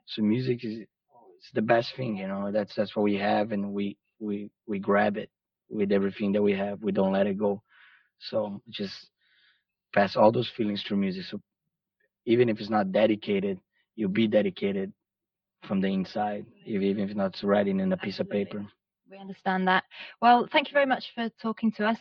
So 0.09 0.23
music 0.23 0.65
is 0.65 0.81
it's 1.39 1.53
the 1.55 1.63
best 1.63 1.95
thing, 1.97 2.17
you 2.17 2.29
know. 2.29 2.51
That's 2.51 2.75
that's 2.75 2.97
what 2.97 3.05
we 3.05 3.17
have, 3.17 3.53
and 3.53 3.73
we 3.73 3.97
we 4.19 4.51
we 4.67 4.79
grab 4.79 5.17
it 5.17 5.31
with 5.71 5.93
everything 5.93 6.33
that 6.33 6.43
we 6.43 6.53
have. 6.53 6.83
We 6.83 6.93
don't 6.93 7.13
let 7.13 7.27
it 7.27 7.39
go. 7.39 7.63
So 8.19 8.61
just 8.71 8.95
pass 9.95 10.17
all 10.17 10.33
those 10.33 10.51
feelings 10.57 10.83
through 10.83 10.99
music. 10.99 11.25
So 11.25 11.41
even 12.27 12.49
if 12.49 12.61
it's 12.61 12.71
not 12.71 12.93
dedicated, 12.93 13.61
you'll 13.97 14.11
be 14.11 14.27
dedicated 14.27 14.93
from 15.67 15.81
the 15.81 15.89
inside, 15.89 16.47
even 16.65 16.99
if 16.99 17.11
it's 17.11 17.17
not 17.17 17.37
writing 17.43 17.81
in 17.81 17.93
a 17.93 17.97
piece 17.97 18.21
of 18.21 18.29
paper. 18.31 18.67
We 19.11 19.19
understand 19.19 19.67
that. 19.69 19.85
Well, 20.21 20.49
thank 20.53 20.69
you 20.69 20.75
very 20.75 20.87
much 20.87 21.05
for 21.15 21.31
talking 21.41 21.73
to 21.73 21.87
us. 21.87 21.99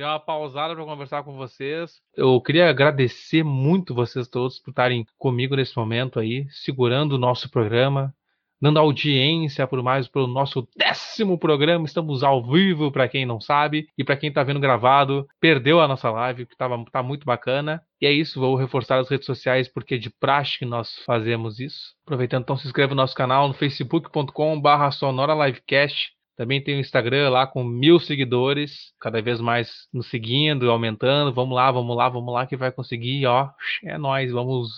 Dei 0.00 0.06
uma 0.06 0.18
pausada 0.18 0.74
para 0.74 0.82
conversar 0.82 1.22
com 1.24 1.34
vocês. 1.34 2.00
Eu 2.16 2.40
queria 2.40 2.70
agradecer 2.70 3.44
muito 3.44 3.94
vocês 3.94 4.26
todos 4.26 4.58
por 4.58 4.70
estarem 4.70 5.04
comigo 5.18 5.54
nesse 5.54 5.76
momento 5.76 6.18
aí, 6.18 6.46
segurando 6.48 7.16
o 7.16 7.18
nosso 7.18 7.50
programa, 7.50 8.14
dando 8.58 8.78
audiência 8.78 9.66
por 9.66 9.82
mais 9.82 10.08
pelo 10.08 10.26
nosso 10.26 10.66
décimo 10.74 11.38
programa. 11.38 11.84
Estamos 11.84 12.22
ao 12.22 12.42
vivo 12.42 12.90
para 12.90 13.08
quem 13.08 13.26
não 13.26 13.42
sabe 13.42 13.88
e 13.98 14.02
para 14.02 14.16
quem 14.16 14.30
está 14.30 14.42
vendo 14.42 14.58
gravado, 14.58 15.28
perdeu 15.38 15.82
a 15.82 15.86
nossa 15.86 16.10
live, 16.10 16.46
que 16.46 16.56
tava, 16.56 16.82
tá 16.90 17.02
muito 17.02 17.26
bacana. 17.26 17.82
E 18.00 18.06
é 18.06 18.10
isso, 18.10 18.40
vou 18.40 18.56
reforçar 18.56 19.00
as 19.00 19.10
redes 19.10 19.26
sociais 19.26 19.68
porque 19.68 19.96
é 19.96 19.98
de 19.98 20.08
praxe 20.08 20.60
que 20.60 20.64
nós 20.64 20.94
fazemos 21.04 21.60
isso. 21.60 21.94
Aproveitando, 22.06 22.44
então 22.44 22.56
se 22.56 22.66
inscreve 22.66 22.94
no 22.94 23.02
nosso 23.02 23.14
canal 23.14 23.48
no 23.48 23.52
facebook.com/sonora 23.52 25.46
livecast. 25.46 26.18
Também 26.40 26.58
tem 26.58 26.78
o 26.78 26.80
Instagram 26.80 27.28
lá 27.28 27.46
com 27.46 27.62
mil 27.62 28.00
seguidores, 28.00 28.94
cada 28.98 29.20
vez 29.20 29.42
mais 29.42 29.86
nos 29.92 30.08
seguindo, 30.08 30.70
aumentando. 30.70 31.34
Vamos 31.34 31.54
lá, 31.54 31.70
vamos 31.70 31.94
lá, 31.94 32.08
vamos 32.08 32.32
lá 32.32 32.46
que 32.46 32.56
vai 32.56 32.72
conseguir, 32.72 33.26
ó. 33.26 33.50
É 33.84 33.98
nós, 33.98 34.32
vamos 34.32 34.70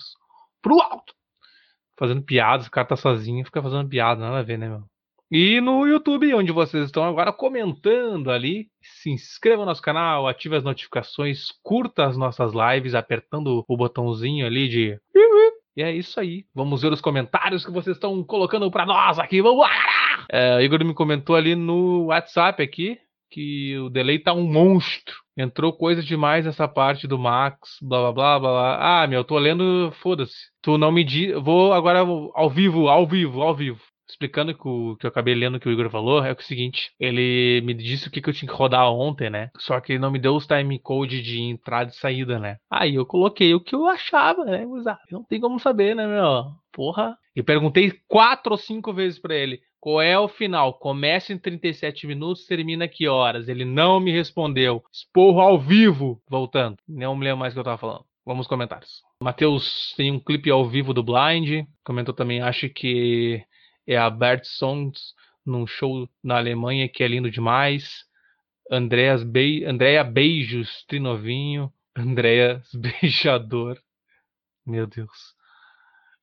pro 0.61 0.81
alto. 0.81 1.13
Fazendo 1.97 2.21
piadas, 2.21 2.67
o 2.67 2.69
cara 2.69 2.85
tá 2.85 2.97
sozinho, 2.97 3.45
fica 3.45 3.61
fazendo 3.61 3.87
piada, 3.87 4.19
nada 4.19 4.39
a 4.39 4.43
ver, 4.43 4.57
né, 4.57 4.67
meu? 4.67 4.83
E 5.31 5.61
no 5.61 5.87
YouTube, 5.87 6.33
onde 6.33 6.51
vocês 6.51 6.83
estão 6.83 7.05
agora 7.05 7.31
comentando 7.31 8.29
ali, 8.29 8.67
se 8.81 9.09
inscreva 9.11 9.61
no 9.61 9.67
nosso 9.67 9.81
canal, 9.81 10.27
ative 10.27 10.57
as 10.57 10.65
notificações, 10.65 11.47
curta 11.63 12.05
as 12.05 12.17
nossas 12.17 12.51
lives 12.51 12.93
apertando 12.93 13.63
o 13.65 13.77
botãozinho 13.77 14.45
ali 14.45 14.67
de 14.67 14.99
e 15.75 15.81
é 15.81 15.91
isso 15.91 16.19
aí. 16.19 16.45
Vamos 16.53 16.81
ver 16.81 16.91
os 16.91 17.01
comentários 17.01 17.65
que 17.65 17.71
vocês 17.71 17.95
estão 17.95 18.21
colocando 18.23 18.69
para 18.69 18.85
nós 18.85 19.17
aqui. 19.17 19.41
Vamos 19.41 19.61
lá! 19.61 19.92
É, 20.29 20.57
o 20.57 20.61
Igor 20.61 20.83
me 20.83 20.93
comentou 20.93 21.35
ali 21.35 21.55
no 21.55 22.05
WhatsApp 22.05 22.61
aqui 22.61 22.97
que 23.33 23.75
o 23.79 23.89
delay 23.89 24.19
tá 24.19 24.31
um 24.31 24.45
monstro. 24.45 25.15
Entrou 25.35 25.73
coisa 25.73 26.03
demais 26.03 26.45
essa 26.45 26.67
parte 26.67 27.07
do 27.07 27.17
Max, 27.17 27.79
blá 27.81 27.99
blá 27.99 28.13
blá 28.13 28.39
blá. 28.39 28.51
blá. 28.51 29.03
Ah, 29.03 29.07
meu, 29.07 29.23
tô 29.23 29.39
lendo, 29.39 29.91
foda-se. 29.93 30.51
Tu 30.61 30.77
não 30.77 30.91
me 30.91 31.03
diz. 31.03 31.33
Vou 31.41 31.73
agora 31.73 31.99
ao 31.99 32.49
vivo, 32.49 32.87
ao 32.87 33.07
vivo, 33.07 33.41
ao 33.41 33.55
vivo. 33.55 33.81
Explicando 34.07 34.53
que, 34.53 34.67
o, 34.67 34.95
que 34.97 35.07
eu 35.07 35.09
acabei 35.09 35.33
lendo 35.33 35.59
que 35.59 35.67
o 35.67 35.71
Igor 35.71 35.89
falou, 35.89 36.23
é 36.23 36.31
o 36.31 36.41
seguinte: 36.41 36.91
ele 36.99 37.61
me 37.65 37.73
disse 37.73 38.07
o 38.07 38.11
que, 38.11 38.21
que 38.21 38.29
eu 38.29 38.33
tinha 38.33 38.51
que 38.51 38.55
rodar 38.55 38.91
ontem, 38.91 39.29
né? 39.29 39.49
Só 39.57 39.79
que 39.79 39.93
ele 39.93 39.99
não 39.99 40.11
me 40.11 40.19
deu 40.19 40.35
os 40.35 40.45
time 40.45 40.77
code 40.77 41.19
de 41.23 41.41
entrada 41.41 41.89
e 41.89 41.95
saída, 41.95 42.37
né? 42.37 42.57
Aí 42.69 42.93
eu 42.93 43.05
coloquei 43.05 43.55
o 43.55 43.61
que 43.61 43.73
eu 43.73 43.87
achava, 43.87 44.45
né? 44.45 44.67
Usar. 44.67 44.99
Não 45.09 45.23
tem 45.23 45.39
como 45.39 45.59
saber, 45.59 45.95
né, 45.95 46.05
meu? 46.05 46.51
Porra. 46.71 47.17
E 47.35 47.41
perguntei 47.41 47.93
quatro 48.07 48.51
ou 48.51 48.57
cinco 48.57 48.93
vezes 48.93 49.17
para 49.17 49.33
ele: 49.33 49.59
qual 49.83 50.01
é 50.01 50.17
o 50.17 50.29
final? 50.29 50.75
Começa 50.75 51.33
em 51.33 51.37
37 51.37 52.07
minutos, 52.07 52.45
termina 52.45 52.87
que 52.87 53.05
horas? 53.05 53.49
Ele 53.49 53.65
não 53.65 53.99
me 53.99 54.13
respondeu. 54.13 54.81
Esporro 54.89 55.41
ao 55.41 55.59
vivo, 55.59 56.23
voltando. 56.25 56.77
Não 56.87 57.13
me 57.17 57.25
lembro 57.25 57.39
mais 57.39 57.51
o 57.51 57.55
que 57.55 57.59
eu 57.59 57.65
tava 57.65 57.77
falando. 57.77 58.05
Vamos 58.25 58.47
comentários. 58.47 59.01
Matheus 59.21 59.93
tem 59.97 60.09
um 60.09 60.21
clipe 60.21 60.49
ao 60.49 60.65
vivo 60.65 60.93
do 60.93 61.03
Blind. 61.03 61.67
Comentou 61.83 62.13
também, 62.13 62.41
acho 62.41 62.69
que 62.69 63.43
é 63.85 63.97
a 63.97 64.09
Bert 64.09 64.45
Songs 64.45 65.13
num 65.45 65.67
show 65.67 66.07
na 66.23 66.37
Alemanha 66.37 66.87
que 66.87 67.03
é 67.03 67.07
lindo 67.09 67.29
demais. 67.29 68.05
Andreas 68.71 69.21
Be 69.21 69.65
Andrea 69.65 70.05
Beijos, 70.05 70.85
Trinovinho. 70.87 71.69
Andreas 71.93 72.65
Beijador. 72.73 73.77
Meu 74.65 74.87
Deus. 74.87 75.32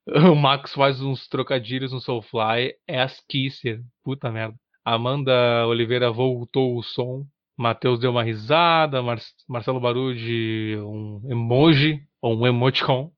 O 0.33 0.35
Max 0.35 0.73
faz 0.75 1.01
uns 1.01 1.29
trocadilhos 1.29 1.93
no 1.93 2.01
Soulfly. 2.01 2.75
É 2.87 3.01
as 3.01 3.21
Kisser. 3.29 3.81
Puta 4.03 4.31
merda. 4.31 4.57
Amanda 4.85 5.67
Oliveira 5.67 6.11
voltou 6.11 6.77
o 6.77 6.83
som. 6.83 7.27
Matheus 7.57 8.01
deu 8.01 8.11
uma 8.11 8.23
risada. 8.23 9.03
Mar 9.03 9.19
Marcelo 9.49 9.81
Barude, 9.81 10.77
um 10.79 11.23
emoji. 11.31 12.03
Ou 12.21 12.37
um 12.37 12.47
emoticon. 12.47 13.13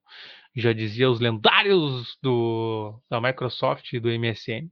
Já 0.55 0.71
dizia 0.71 1.09
os 1.09 1.19
lendários 1.19 2.17
do, 2.21 2.99
da 3.09 3.19
Microsoft 3.19 3.91
e 3.93 3.99
do 3.99 4.09
MSN. 4.09 4.69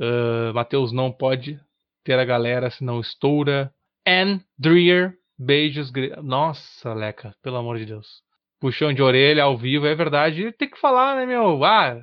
Uh, 0.00 0.54
Matheus 0.54 0.92
não 0.92 1.10
pode 1.10 1.58
ter 2.04 2.18
a 2.18 2.24
galera 2.24 2.70
se 2.70 2.84
não 2.84 3.00
estoura. 3.00 3.72
Anne 4.06 4.42
Dreer. 4.58 5.14
Beijos. 5.40 5.92
Nossa, 6.22 6.92
Leca, 6.94 7.34
pelo 7.42 7.56
amor 7.56 7.78
de 7.78 7.86
Deus 7.86 8.27
puxão 8.60 8.92
de 8.92 9.02
orelha 9.02 9.44
ao 9.44 9.56
vivo, 9.56 9.86
é 9.86 9.94
verdade, 9.94 10.52
tem 10.52 10.68
que 10.68 10.78
falar, 10.78 11.16
né, 11.16 11.26
meu? 11.26 11.64
Ah, 11.64 12.02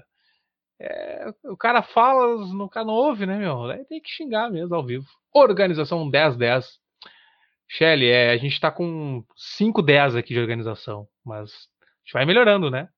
é, 0.80 1.34
o 1.46 1.56
cara 1.56 1.82
fala, 1.82 2.36
o 2.36 2.70
cara 2.70 2.86
não 2.86 2.94
ouve, 2.94 3.26
né, 3.26 3.38
meu? 3.38 3.63
Aí 3.65 3.86
tem 3.86 4.02
que 4.02 4.10
xingar 4.10 4.50
mesmo 4.50 4.76
ao 4.76 4.86
vivo. 4.86 5.06
Organização 5.34 6.06
1010. 6.06 6.80
Shelly, 7.68 8.08
é, 8.08 8.32
a 8.32 8.38
gente 8.38 8.60
tá 8.60 8.72
com 8.72 9.24
510 9.58 10.15
aqui 10.15 10.34
de 10.34 10.39
organização, 10.39 11.08
mas 11.26 11.52
a 11.52 12.06
gente 12.06 12.13
vai 12.13 12.26
melhorando, 12.26 12.70
né? 12.70 12.89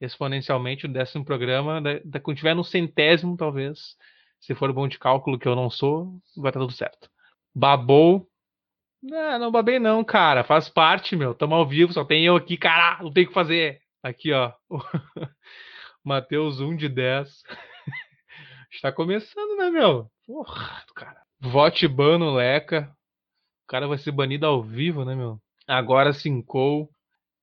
Exponencialmente 0.00 0.86
o 0.86 0.92
décimo 0.92 1.24
programa, 1.24 1.80
da, 1.80 2.20
quando 2.20 2.36
tiver 2.36 2.54
no 2.54 2.64
centésimo, 2.64 3.36
talvez, 3.36 3.96
se 4.40 4.54
for 4.54 4.72
bom 4.72 4.88
de 4.88 4.98
cálculo, 4.98 5.38
que 5.38 5.48
eu 5.48 5.56
não 5.56 5.70
sou, 5.70 6.20
vai 6.36 6.50
estar 6.50 6.60
tá 6.60 6.66
tudo 6.66 6.72
certo. 6.72 7.10
Babou, 7.54 8.29
não, 9.02 9.38
não 9.38 9.50
babei 9.50 9.78
não, 9.78 10.04
cara. 10.04 10.44
Faz 10.44 10.68
parte, 10.68 11.16
meu. 11.16 11.34
Tamo 11.34 11.54
ao 11.54 11.66
vivo, 11.66 11.92
só 11.92 12.04
tem 12.04 12.24
eu 12.24 12.36
aqui, 12.36 12.56
cara. 12.56 13.02
Não 13.02 13.12
tem 13.12 13.24
o 13.24 13.28
que 13.28 13.34
fazer. 13.34 13.80
Aqui, 14.02 14.32
ó. 14.32 14.52
Mateus 16.04 16.60
1 16.60 16.76
de 16.76 16.88
10. 16.88 17.42
Está 18.72 18.92
começando, 18.92 19.56
né, 19.56 19.70
meu? 19.70 20.10
Porra, 20.26 20.84
cara. 20.94 21.20
Vote 21.40 21.88
ban 21.88 22.18
no 22.18 22.34
Leca. 22.34 22.90
O 23.64 23.68
cara 23.68 23.88
vai 23.88 23.98
ser 23.98 24.12
banido 24.12 24.46
ao 24.46 24.62
vivo, 24.62 25.04
né, 25.04 25.14
meu? 25.14 25.38
Agora 25.66 26.12
cincou. 26.12 26.90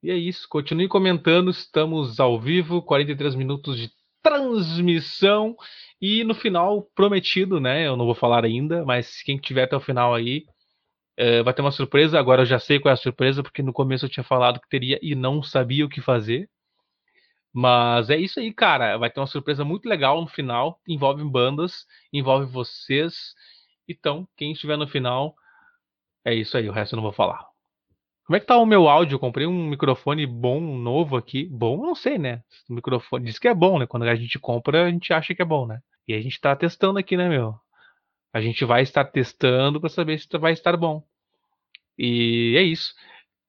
E 0.04 0.12
é 0.12 0.16
isso. 0.16 0.48
Continue 0.50 0.88
comentando. 0.88 1.50
Estamos 1.50 2.20
ao 2.20 2.40
vivo. 2.40 2.82
43 2.82 3.36
minutos 3.36 3.78
de 3.78 3.90
transmissão. 4.22 5.56
E 6.00 6.24
no 6.24 6.36
final, 6.36 6.84
prometido, 6.94 7.60
né? 7.60 7.88
Eu 7.88 7.96
não 7.96 8.06
vou 8.06 8.16
falar 8.16 8.46
ainda, 8.46 8.86
mas 8.86 9.22
quem 9.24 9.38
tiver 9.38 9.64
até 9.64 9.76
o 9.76 9.82
final 9.82 10.14
aí, 10.14 10.46
é, 11.18 11.42
vai 11.42 11.54
ter 11.54 11.62
uma 11.62 11.72
surpresa, 11.72 12.20
agora 12.20 12.44
eu 12.44 12.46
já 12.46 12.60
sei 12.60 12.80
qual 12.80 12.92
é 12.92 12.94
a 12.94 12.98
surpresa, 12.98 13.42
porque 13.42 13.64
no 13.64 13.74
começo 13.74 14.06
eu 14.06 14.10
tinha 14.10 14.24
falado 14.24 14.60
que 14.62 14.70
teria 14.70 15.00
e 15.02 15.16
não 15.16 15.42
sabia 15.42 15.86
o 15.86 15.90
que 15.90 16.00
fazer. 16.00 16.50
Mas 17.52 18.12
é 18.12 18.18
isso 18.18 18.40
aí, 18.40 18.54
cara. 18.54 18.98
Vai 18.98 19.10
ter 19.10 19.20
uma 19.20 19.26
surpresa 19.28 19.66
muito 19.66 19.90
legal 19.90 20.22
no 20.22 20.28
final. 20.28 20.80
Envolve 20.88 21.24
bandas, 21.24 21.88
envolve 22.14 22.46
vocês. 22.46 23.34
Então, 23.90 24.28
quem 24.38 24.52
estiver 24.52 24.78
no 24.78 24.88
final, 24.88 25.36
é 26.24 26.36
isso 26.36 26.56
aí. 26.56 26.70
O 26.70 26.72
resto 26.72 26.94
eu 26.94 26.98
não 26.98 27.04
vou 27.04 27.14
falar. 27.14 27.48
Como 28.26 28.36
é 28.38 28.40
que 28.40 28.46
tá 28.46 28.58
o 28.58 28.66
meu 28.66 28.88
áudio? 28.88 29.16
Eu 29.16 29.20
comprei 29.20 29.48
um 29.48 29.70
microfone 29.70 30.26
bom, 30.28 30.60
novo 30.78 31.18
aqui. 31.18 31.46
Bom, 31.46 31.78
não 31.78 31.96
sei, 31.96 32.20
né? 32.20 32.44
O 32.70 32.74
microfone 32.74 33.26
diz 33.26 33.40
que 33.40 33.48
é 33.48 33.56
bom, 33.56 33.80
né? 33.80 33.88
Quando 33.88 34.04
a 34.04 34.16
gente 34.16 34.38
compra, 34.38 34.86
a 34.86 34.92
gente 34.92 35.12
acha 35.12 35.34
que 35.34 35.42
é 35.42 35.46
bom, 35.46 35.66
né? 35.66 35.80
E 36.08 36.14
a 36.14 36.22
gente 36.22 36.40
tá 36.40 36.56
testando 36.56 37.00
aqui, 37.00 37.18
né, 37.18 37.28
meu? 37.28 37.56
A 38.38 38.42
gente 38.42 38.64
vai 38.64 38.84
estar 38.84 39.04
testando 39.04 39.82
para 39.82 39.90
saber 39.90 40.20
se 40.20 40.28
vai 40.38 40.54
estar 40.54 40.78
bom. 40.78 41.04
E 41.98 42.54
é 42.56 42.62
isso. 42.62 42.94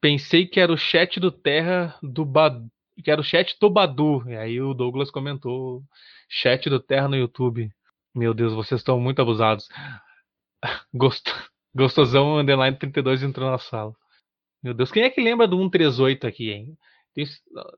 Pensei 0.00 0.46
que 0.46 0.58
era 0.58 0.72
o 0.72 0.78
chat 0.78 1.20
do 1.20 1.30
Terra 1.30 1.94
do 2.02 2.24
Badu, 2.24 2.70
que 3.04 3.10
era 3.10 3.20
o 3.20 3.24
chat 3.24 3.54
do 3.60 3.68
Badu. 3.68 4.24
E 4.26 4.34
aí 4.34 4.58
o 4.62 4.72
Douglas 4.72 5.10
comentou 5.10 5.82
chat 6.26 6.70
do 6.70 6.80
Terra 6.80 7.06
no 7.06 7.16
YouTube. 7.16 7.70
Meu 8.14 8.32
Deus, 8.32 8.54
vocês 8.54 8.80
estão 8.80 8.98
muito 8.98 9.20
abusados. 9.20 9.68
Gost... 10.94 11.28
Gostosão 11.74 12.38
Underline 12.38 12.78
32 12.78 13.22
entrou 13.22 13.50
na 13.50 13.58
sala. 13.58 13.92
Meu 14.62 14.72
Deus, 14.72 14.90
quem 14.90 15.02
é 15.02 15.10
que 15.10 15.20
lembra 15.20 15.46
do 15.46 15.58
138 15.58 16.26
aqui, 16.26 16.50
hein? 16.50 16.78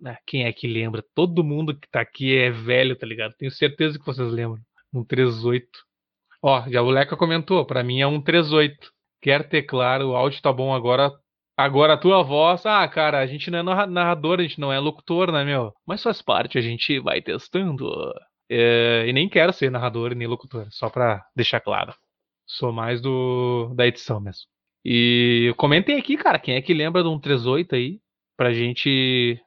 Né, 0.01 0.17
quem 0.25 0.45
é 0.45 0.53
que 0.53 0.69
lembra? 0.69 1.05
Todo 1.13 1.43
mundo 1.43 1.77
que 1.77 1.91
tá 1.91 2.03
aqui 2.03 2.37
é 2.37 2.53
velho, 2.53 2.95
tá 2.95 3.05
ligado? 3.05 3.35
Tenho 3.37 3.51
certeza 3.51 3.99
que 3.99 4.07
vocês 4.07 4.31
lembram. 4.31 4.63
138. 4.93 5.90
Ó, 6.43 6.69
já 6.69 6.83
o 6.83 6.91
Leca 6.91 7.17
comentou, 7.17 7.65
para 7.67 7.83
mim 7.83 8.01
é 8.01 8.09
138. 8.09 8.91
Quer 9.23 9.49
ter 9.49 9.63
claro, 9.63 10.11
o 10.11 10.17
áudio 10.17 10.41
tá 10.41 10.53
bom 10.53 10.75
agora. 10.75 11.13
Agora 11.57 11.93
a 11.95 11.99
tua 11.99 12.23
voz, 12.23 12.65
ah, 12.65 12.87
cara, 12.89 13.19
a 13.19 13.27
gente 13.27 13.51
não 13.51 13.59
é 13.59 13.87
narrador, 13.87 14.41
a 14.41 14.43
gente 14.43 14.59
não 14.59 14.73
é 14.73 14.79
locutor, 14.79 15.31
né, 15.31 15.45
meu? 15.45 15.75
Mas 15.87 16.03
faz 16.03 16.23
parte, 16.23 16.57
a 16.57 16.61
gente 16.63 16.99
vai 17.01 17.21
testando. 17.21 17.91
É, 18.49 19.05
e 19.07 19.13
nem 19.13 19.29
quero 19.29 19.53
ser 19.53 19.71
narrador 19.71 20.15
nem 20.15 20.27
locutor, 20.27 20.67
só 20.71 20.89
pra 20.89 21.23
deixar 21.37 21.61
claro. 21.61 21.95
Sou 22.47 22.73
mais 22.73 23.01
do 23.01 23.73
da 23.75 23.87
edição 23.87 24.21
mesmo. 24.21 24.47
E 24.85 25.55
comentem 25.59 25.99
aqui, 25.99 26.17
cara, 26.17 26.39
quem 26.39 26.57
é 26.57 26.63
que 26.63 26.73
lembra 26.73 27.03
do 27.03 27.11
138 27.11 27.75
aí, 27.75 28.01
pra 28.37 28.53
gente 28.53 29.39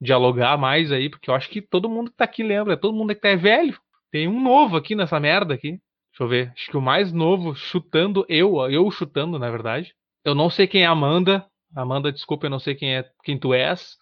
dialogar 0.00 0.58
mais 0.58 0.90
aí, 0.90 1.08
porque 1.08 1.30
eu 1.30 1.34
acho 1.34 1.48
que 1.48 1.62
todo 1.62 1.88
mundo 1.88 2.10
que 2.10 2.16
tá 2.16 2.24
aqui 2.24 2.42
lembra, 2.42 2.76
todo 2.76 2.96
mundo 2.96 3.14
que 3.14 3.20
tá 3.20 3.28
é 3.28 3.36
velho. 3.36 3.78
Tem 4.10 4.26
um 4.26 4.40
novo 4.42 4.76
aqui 4.76 4.94
nessa 4.96 5.20
merda 5.20 5.54
aqui. 5.54 5.78
Deixa 6.20 6.24
eu 6.24 6.28
ver. 6.28 6.52
Acho 6.54 6.70
que 6.70 6.76
o 6.76 6.82
mais 6.82 7.12
novo, 7.12 7.54
chutando, 7.54 8.26
eu, 8.28 8.58
eu 8.70 8.90
chutando, 8.90 9.38
na 9.38 9.50
verdade. 9.50 9.94
Eu 10.22 10.34
não 10.34 10.50
sei 10.50 10.66
quem 10.66 10.82
é 10.82 10.86
Amanda. 10.86 11.46
Amanda, 11.74 12.12
desculpa, 12.12 12.44
eu 12.44 12.50
não 12.50 12.58
sei 12.58 12.74
quem 12.74 12.94
é 12.94 13.10
quem 13.24 13.38
tu 13.38 13.54
és. 13.54 13.96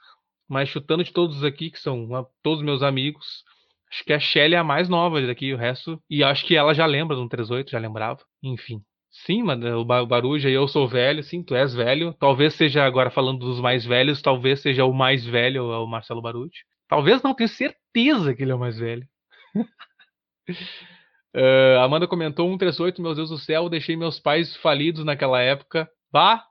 Mas 0.49 0.69
chutando 0.69 1.05
de 1.05 1.13
todos 1.13 1.45
aqui, 1.45 1.71
que 1.71 1.79
são 1.79 2.27
todos 2.43 2.65
meus 2.65 2.83
amigos, 2.83 3.45
acho 3.89 4.03
que 4.05 4.13
a 4.13 4.19
Shelly 4.19 4.55
é 4.55 4.59
a 4.59 4.65
mais 4.65 4.89
nova 4.89 5.25
daqui, 5.25 5.55
o 5.55 5.57
resto. 5.57 6.03
E 6.11 6.25
acho 6.25 6.45
que 6.45 6.57
ela 6.57 6.75
já 6.75 6.87
lembra 6.87 7.15
do 7.15 7.29
38, 7.29 7.71
já 7.71 7.79
lembrava. 7.79 8.21
Enfim. 8.43 8.83
Sim, 9.11 9.45
mano, 9.45 9.79
o 9.79 9.85
Baruja, 9.85 10.49
eu 10.49 10.67
sou 10.67 10.89
velho, 10.89 11.23
sim, 11.23 11.43
tu 11.43 11.55
és 11.55 11.73
velho. 11.73 12.13
Talvez 12.15 12.55
seja, 12.55 12.85
agora 12.85 13.11
falando 13.11 13.39
dos 13.39 13.61
mais 13.61 13.85
velhos, 13.85 14.21
talvez 14.21 14.61
seja 14.61 14.85
o 14.85 14.93
mais 14.93 15.25
velho, 15.25 15.65
o 15.67 15.87
Marcelo 15.87 16.23
Barucci. 16.23 16.65
Talvez 16.89 17.23
não, 17.23 17.35
tenho 17.35 17.49
certeza 17.49 18.35
que 18.35 18.43
ele 18.43 18.53
é 18.53 18.55
o 18.55 18.59
mais 18.59 18.77
velho. 18.79 19.07
uh, 21.35 21.81
Amanda 21.81 22.07
comentou 22.07 22.47
138, 22.47 23.03
meu 23.03 23.15
Deus 23.15 23.31
do 23.31 23.39
céu, 23.39 23.69
deixei 23.69 23.97
meus 23.97 24.19
pais 24.19 24.57
falidos 24.57 25.05
naquela 25.05 25.41
época. 25.41 25.89
Bah, 26.13 26.45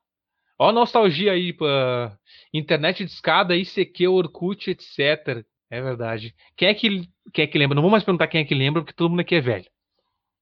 ó 0.59 0.69
a 0.69 0.73
nostalgia 0.73 1.31
aí, 1.31 1.53
pra 1.53 2.17
internet 2.53 3.05
de 3.05 3.11
escada, 3.11 3.55
ICQ, 3.55 4.07
Orkut, 4.07 4.71
etc. 4.71 5.43
É 5.69 5.81
verdade. 5.81 6.33
Quem 6.55 6.69
é 6.69 6.73
que, 6.73 7.09
quem 7.33 7.43
é 7.43 7.47
que 7.47 7.57
lembra? 7.57 7.75
Não 7.75 7.81
vou 7.81 7.91
mais 7.91 8.03
perguntar 8.03 8.27
quem 8.27 8.41
é 8.41 8.45
que 8.45 8.55
lembra, 8.55 8.81
porque 8.81 8.95
todo 8.95 9.09
mundo 9.09 9.21
aqui 9.21 9.35
é 9.35 9.41
velho. 9.41 9.65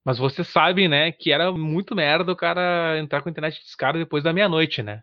Mas 0.06 0.20
você 0.20 0.44
sabe, 0.44 0.88
né, 0.88 1.12
que 1.12 1.32
era 1.32 1.52
muito 1.52 1.96
merda 1.96 2.32
o 2.32 2.36
cara 2.36 3.00
entrar 3.00 3.22
com 3.22 3.30
a 3.30 3.32
internet 3.32 3.60
de 3.60 3.66
escada 3.66 3.98
depois 3.98 4.24
da 4.24 4.32
meia-noite, 4.32 4.84
né? 4.84 5.02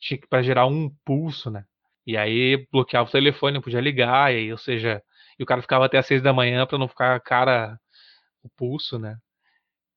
Tinha 0.00 0.18
que 0.18 0.28
para 0.28 0.42
gerar 0.42 0.66
um 0.66 0.90
pulso, 1.04 1.50
né? 1.50 1.64
E 2.06 2.16
aí 2.16 2.66
bloqueava 2.70 3.08
o 3.08 3.12
telefone, 3.12 3.54
não 3.54 3.62
podia 3.62 3.80
ligar, 3.80 4.32
e 4.32 4.36
aí, 4.36 4.52
ou 4.52 4.58
seja, 4.58 5.02
e 5.38 5.42
o 5.42 5.46
cara 5.46 5.62
ficava 5.62 5.86
até 5.86 5.98
às 5.98 6.06
seis 6.06 6.22
da 6.22 6.32
manhã 6.32 6.66
para 6.66 6.78
não 6.78 6.86
ficar 6.86 7.18
cara 7.20 7.78
o 8.44 8.50
pulso, 8.56 8.98
né? 8.98 9.16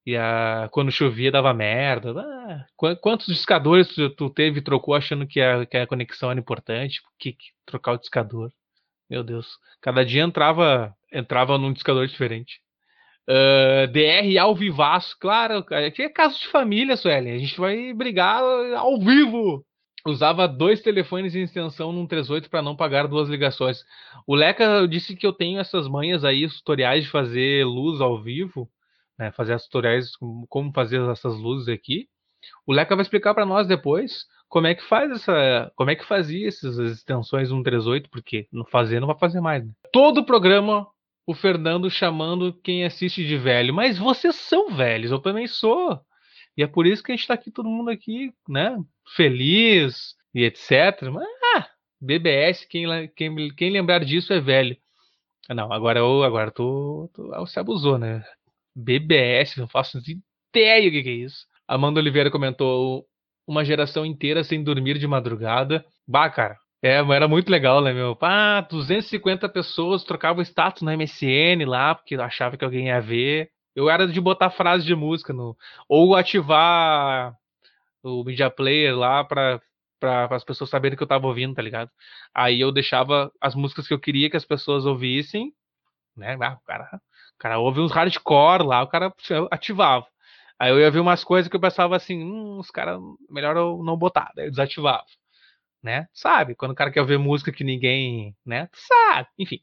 E 0.05 0.15
a, 0.15 0.69
quando 0.71 0.91
chovia 0.91 1.31
dava 1.31 1.53
merda. 1.53 2.13
Ah, 2.21 2.65
quantos 3.01 3.27
discadores 3.27 3.89
tu, 3.89 4.09
tu 4.09 4.29
teve 4.29 4.61
trocou 4.61 4.95
achando 4.95 5.27
que 5.27 5.41
a, 5.41 5.65
que 5.65 5.77
a 5.77 5.87
conexão 5.87 6.31
era 6.31 6.39
importante? 6.39 7.01
Que, 7.19 7.33
que 7.33 7.47
trocar 7.65 7.93
o 7.93 7.97
discador? 7.97 8.51
Meu 9.09 9.23
Deus. 9.23 9.59
Cada 9.81 10.05
dia 10.05 10.23
entrava 10.23 10.95
entrava 11.11 11.57
num 11.57 11.73
discador 11.73 12.07
diferente. 12.07 12.61
Uh, 13.29 13.83
ah, 13.83 13.87
DR 13.87 14.37
ao 14.39 14.55
vivaço, 14.55 15.17
claro, 15.19 15.65
aqui 15.69 16.03
é 16.03 16.09
caso 16.09 16.39
de 16.39 16.47
família, 16.47 16.95
Suelen. 16.95 17.33
A 17.33 17.39
gente 17.39 17.59
vai 17.59 17.93
brigar 17.93 18.41
ao 18.41 18.99
vivo. 18.99 19.65
Usava 20.05 20.47
dois 20.47 20.81
telefones 20.81 21.35
em 21.35 21.41
extensão 21.41 21.91
num 21.91 22.07
38 22.07 22.49
para 22.49 22.61
não 22.61 22.75
pagar 22.75 23.07
duas 23.07 23.27
ligações. 23.27 23.83
O 24.25 24.35
Leca 24.35 24.87
disse 24.87 25.15
que 25.15 25.27
eu 25.27 25.33
tenho 25.33 25.59
essas 25.59 25.87
manhas 25.87 26.23
aí, 26.23 26.47
tutoriais 26.47 27.03
de 27.03 27.09
fazer 27.09 27.65
luz 27.65 27.99
ao 27.99 28.21
vivo, 28.21 28.69
né, 29.17 29.31
fazer 29.31 29.53
as 29.53 29.63
tutoriais 29.63 30.11
como 30.47 30.71
fazer 30.71 31.01
essas 31.09 31.35
luzes 31.37 31.67
aqui. 31.67 32.07
O 32.65 32.71
Leca 32.71 32.95
vai 32.95 33.03
explicar 33.03 33.33
para 33.33 33.45
nós 33.45 33.67
depois 33.67 34.25
como 34.47 34.67
é 34.67 34.75
que 34.75 34.83
faz 34.83 35.11
essa, 35.11 35.71
como 35.75 35.89
é 35.89 35.95
que 35.95 36.05
fazia 36.05 36.47
essas 36.47 36.77
extensões 36.77 37.49
138, 37.49 38.09
porque 38.09 38.47
não 38.51 38.63
fazer 38.65 38.99
não 38.99 39.07
vai 39.07 39.17
fazer 39.17 39.41
mais. 39.41 39.65
Né? 39.65 39.71
Todo 39.91 40.19
o 40.19 40.25
programa 40.25 40.87
o 41.27 41.33
Fernando 41.33 41.91
chamando 41.91 42.53
quem 42.63 42.85
assiste 42.85 43.27
de 43.27 43.37
velho. 43.37 43.73
Mas 43.73 43.97
vocês 43.97 44.33
são 44.37 44.69
velhos, 44.69 45.11
eu 45.11 45.19
também 45.19 45.45
sou. 45.45 45.99
E 46.57 46.63
é 46.63 46.67
por 46.67 46.87
isso 46.87 47.03
que 47.03 47.11
a 47.11 47.15
gente 47.15 47.21
está 47.21 47.35
aqui, 47.35 47.51
todo 47.51 47.69
mundo 47.69 47.91
aqui, 47.91 48.33
né? 48.49 48.75
Feliz 49.15 50.15
e 50.33 50.43
etc. 50.43 51.09
Mas, 51.11 51.27
ah, 51.55 51.69
BBS, 52.01 52.65
quem, 52.67 52.85
quem, 53.15 53.55
quem 53.55 53.71
lembrar 53.71 54.03
disso 54.03 54.33
é 54.33 54.39
velho. 54.39 54.75
Não, 55.49 55.71
agora 55.71 55.99
eu 55.99 56.23
agora 56.23 56.51
tô, 56.51 57.09
tô 57.13 57.29
você 57.29 57.59
abusou, 57.59 57.97
né? 57.97 58.23
BBS, 58.75 59.57
não 59.59 59.67
faço 59.67 59.99
ideia 59.99 60.89
o 60.89 60.91
que, 60.91 61.03
que 61.03 61.09
é 61.09 61.13
isso. 61.13 61.45
Amanda 61.67 61.99
Oliveira 61.99 62.31
comentou 62.31 63.05
uma 63.45 63.63
geração 63.63 64.05
inteira 64.05 64.43
sem 64.43 64.63
dormir 64.63 64.97
de 64.97 65.07
madrugada. 65.07 65.85
Bah, 66.07 66.29
cara, 66.29 66.57
é, 66.81 66.97
era 66.97 67.27
muito 67.27 67.49
legal, 67.49 67.81
né, 67.81 67.93
meu? 67.93 68.17
Ah, 68.21 68.65
250 68.69 69.47
pessoas 69.49 70.03
trocavam 70.03 70.41
status 70.43 70.81
no 70.81 70.91
MSN 70.91 71.65
lá, 71.65 71.95
porque 71.95 72.15
achava 72.15 72.57
que 72.57 72.65
alguém 72.65 72.87
ia 72.87 72.99
ver. 72.99 73.49
Eu 73.77 73.91
era 73.91 74.07
de 74.07 74.19
botar 74.19 74.49
frase 74.49 74.85
de 74.85 74.95
música 74.95 75.31
no. 75.31 75.55
Ou 75.87 76.15
ativar 76.15 77.37
o 78.03 78.23
Media 78.23 78.49
Player 78.49 78.97
lá 78.97 79.23
para 79.23 79.61
para 79.99 80.35
as 80.35 80.43
pessoas 80.43 80.69
saberem 80.69 80.97
que 80.97 81.03
eu 81.03 81.07
tava 81.07 81.27
ouvindo, 81.27 81.55
tá 81.55 81.61
ligado? 81.61 81.91
Aí 82.33 82.61
eu 82.61 82.71
deixava 82.71 83.31
as 83.41 83.55
músicas 83.55 83.87
que 83.87 83.93
eu 83.93 83.99
queria 83.99 84.29
que 84.29 84.37
as 84.37 84.45
pessoas 84.45 84.85
ouvissem, 84.85 85.53
né? 86.15 86.37
Ah, 86.41 86.53
o 86.61 86.65
cara, 86.65 87.01
o 87.35 87.37
cara 87.39 87.59
ouve 87.59 87.81
uns 87.81 87.91
hardcore 87.91 88.63
lá, 88.63 88.83
o 88.83 88.87
cara 88.87 89.13
ativava. 89.51 90.07
Aí 90.59 90.71
eu 90.71 90.79
ia 90.79 90.91
ver 90.91 90.99
umas 90.99 91.23
coisas 91.23 91.49
que 91.49 91.55
eu 91.55 91.61
pensava 91.61 91.95
assim, 91.95 92.23
hum, 92.23 92.59
os 92.59 92.71
caras, 92.71 92.99
melhor 93.29 93.57
eu 93.57 93.83
não 93.83 93.97
botar, 93.97 94.31
daí 94.35 94.47
eu 94.47 94.51
desativava 94.51 95.05
né? 95.81 96.07
Sabe? 96.13 96.55
Quando 96.55 96.71
o 96.71 96.75
cara 96.75 96.91
quer 96.91 97.05
ver 97.05 97.17
música 97.17 97.51
que 97.51 97.63
ninguém, 97.63 98.35
né? 98.45 98.69
Sabe? 98.73 99.29
Enfim. 99.39 99.61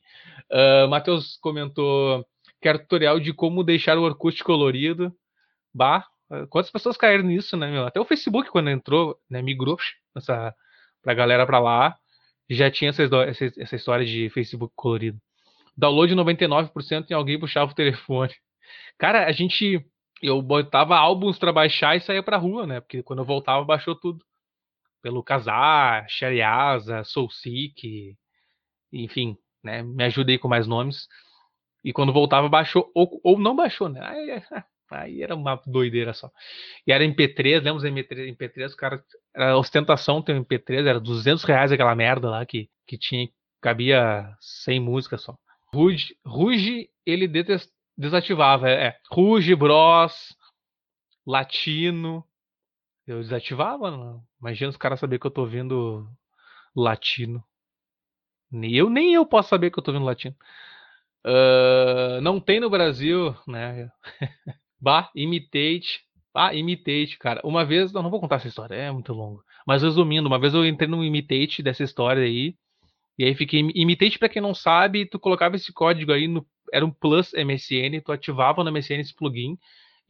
Uh, 0.51 0.89
Matheus 0.89 1.37
comentou: 1.41 2.27
quero 2.65 2.79
tutorial 2.79 3.21
de 3.21 3.35
como 3.35 3.63
deixar 3.63 3.99
o 3.99 4.03
Orkut 4.03 4.43
colorido. 4.43 5.15
Bah, 5.75 6.07
quantas 6.49 6.71
pessoas 6.71 6.97
caíram 6.97 7.25
nisso, 7.25 7.59
né, 7.59 7.71
meu? 7.71 7.85
Até 7.85 8.01
o 8.01 8.07
Facebook, 8.07 8.49
quando 8.51 8.71
entrou, 8.71 9.19
né, 9.29 9.43
migrou 9.43 9.77
essa, 10.17 10.55
pra 11.03 11.13
galera 11.13 11.45
pra 11.45 11.59
lá, 11.59 11.95
já 12.49 12.71
tinha 12.71 12.89
essa, 12.89 13.03
essa, 13.03 13.53
essa 13.59 13.77
história 13.77 14.07
de 14.07 14.31
Facebook 14.31 14.73
colorido. 14.75 15.21
Download 15.77 16.15
99% 16.15 17.11
e 17.11 17.15
alguém 17.15 17.39
puxava 17.39 17.71
o 17.71 17.75
telefone. 17.75 18.33
Cara, 18.99 19.27
a 19.27 19.33
gente. 19.33 19.85
Eu 20.23 20.41
botava 20.41 20.97
álbuns 20.97 21.39
pra 21.39 21.53
baixar 21.53 21.97
e 21.97 22.01
saía 22.01 22.23
pra 22.23 22.39
rua, 22.39 22.67
né? 22.67 22.81
Porque 22.81 23.03
quando 23.03 23.19
eu 23.19 23.27
voltava, 23.27 23.63
baixou 23.63 23.95
tudo 23.95 24.25
pelo 25.03 25.23
Casar, 25.23 26.07
Shariasa, 26.09 27.05
Soulseek, 27.05 28.17
enfim, 28.91 29.37
né? 29.63 29.83
Me 29.83 30.05
ajudei 30.05 30.39
com 30.39 30.49
mais 30.49 30.67
nomes. 30.67 31.09
E 31.85 31.93
quando 31.93 32.13
voltava, 32.13 32.49
baixou, 32.49 32.91
ou, 32.95 33.21
ou 33.23 33.39
não 33.39 33.55
baixou, 33.55 33.89
né? 33.89 34.01
Aí, 34.03 34.43
aí, 34.91 35.23
era 35.23 35.35
uma 35.35 35.61
doideira 35.67 36.15
só. 36.15 36.31
E 36.87 36.93
era 36.93 37.05
MP3, 37.05 37.63
lembra 37.63 37.75
os 37.75 37.85
MP3, 37.85 38.35
MP3 38.35 38.75
cara, 38.75 39.05
era 39.35 39.57
ostentação 39.59 40.23
ter 40.23 40.35
um 40.35 40.43
MP3, 40.43 40.87
era 40.87 40.99
200 40.99 41.45
reais 41.45 41.71
aquela 41.71 41.95
merda 41.95 42.31
lá 42.31 42.47
que, 42.47 42.71
que 42.87 42.97
tinha, 42.97 43.29
cabia 43.61 44.35
100 44.41 44.81
músicas 44.81 45.23
só. 45.23 45.37
Ruge, 45.73 46.17
Ruge 46.25 46.89
ele 47.05 47.29
desativava, 47.97 48.69
é, 48.71 48.87
é, 48.87 48.99
Ruge, 49.11 49.55
Bros, 49.55 50.35
Latino, 51.27 52.25
eu 53.07 53.21
desativava, 53.21 53.91
não. 53.91 54.23
Imagina 54.41 54.71
os 54.71 54.77
caras 54.77 55.01
saber 55.01 55.19
que 55.19 55.27
eu 55.27 55.31
tô 55.31 55.45
vendo 55.45 56.09
latino. 56.75 57.45
Nem 58.51 58.73
eu, 58.75 58.89
nem 58.89 59.15
eu 59.15 59.27
posso 59.27 59.51
saber 59.51 59.71
que 59.71 59.79
eu 59.79 59.83
tô 59.83 59.93
vendo 59.93 60.05
latino. 60.05 60.35
Uh, 61.27 62.21
não 62.21 62.39
tem 62.39 62.61
no 62.61 62.69
Brasil, 62.69 63.35
né? 63.47 63.89
bah, 64.81 65.11
imitate. 65.15 66.03
Ah, 66.35 66.53
imitate, 66.55 67.17
cara. 67.19 67.41
Uma 67.45 67.65
vez, 67.65 67.93
não, 67.93 68.03
não 68.03 68.11
vou 68.11 68.21
contar 68.21 68.37
essa 68.37 68.49
história, 68.49 68.75
é 68.75 68.91
muito 68.91 69.13
longo. 69.13 69.43
Mas 69.67 69.83
resumindo, 69.83 70.29
uma 70.29 70.39
vez 70.39 70.53
eu 70.53 70.67
entrei 70.67 70.89
no 70.89 71.05
imitate 71.05 71.63
dessa 71.63 71.85
história 71.85 72.23
aí. 72.25 72.55
E 73.19 73.25
aí 73.25 73.35
fiquei. 73.35 73.61
Imitate, 73.75 74.19
pra 74.19 74.29
quem 74.29 74.43
não 74.43 74.55
sabe, 74.55 75.07
tu 75.07 75.19
colocava 75.19 75.57
esse 75.57 75.73
código 75.73 76.13
aí 76.13 76.29
no. 76.29 76.47
Era 76.73 76.85
um 76.85 76.91
plus 76.91 77.33
MSN, 77.35 78.01
tu 78.05 78.11
ativava 78.13 78.65
no 78.65 78.73
MSN 78.73 79.01
esse 79.01 79.15
plugin. 79.15 79.57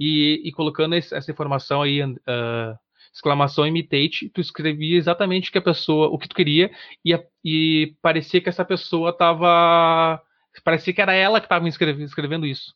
E, 0.00 0.42
e 0.44 0.52
colocando 0.52 0.94
essa 0.94 1.30
informação 1.30 1.82
aí, 1.82 2.02
uh, 2.02 2.78
exclamação 3.12 3.66
imitate, 3.66 4.28
tu 4.30 4.40
escrevia 4.40 4.96
exatamente 4.96 5.48
o 5.48 5.52
que 5.52 5.58
a 5.58 5.62
pessoa, 5.62 6.08
o 6.08 6.18
que 6.18 6.28
tu 6.28 6.34
queria, 6.34 6.70
e, 7.04 7.16
e 7.44 7.94
parecia 8.02 8.40
que 8.40 8.48
essa 8.48 8.64
pessoa 8.64 9.10
estava. 9.10 10.20
Parecia 10.62 10.92
que 10.92 11.00
era 11.00 11.14
ela 11.14 11.40
que 11.40 11.46
estava 11.46 11.68
escrevendo 11.68 12.46
isso. 12.46 12.74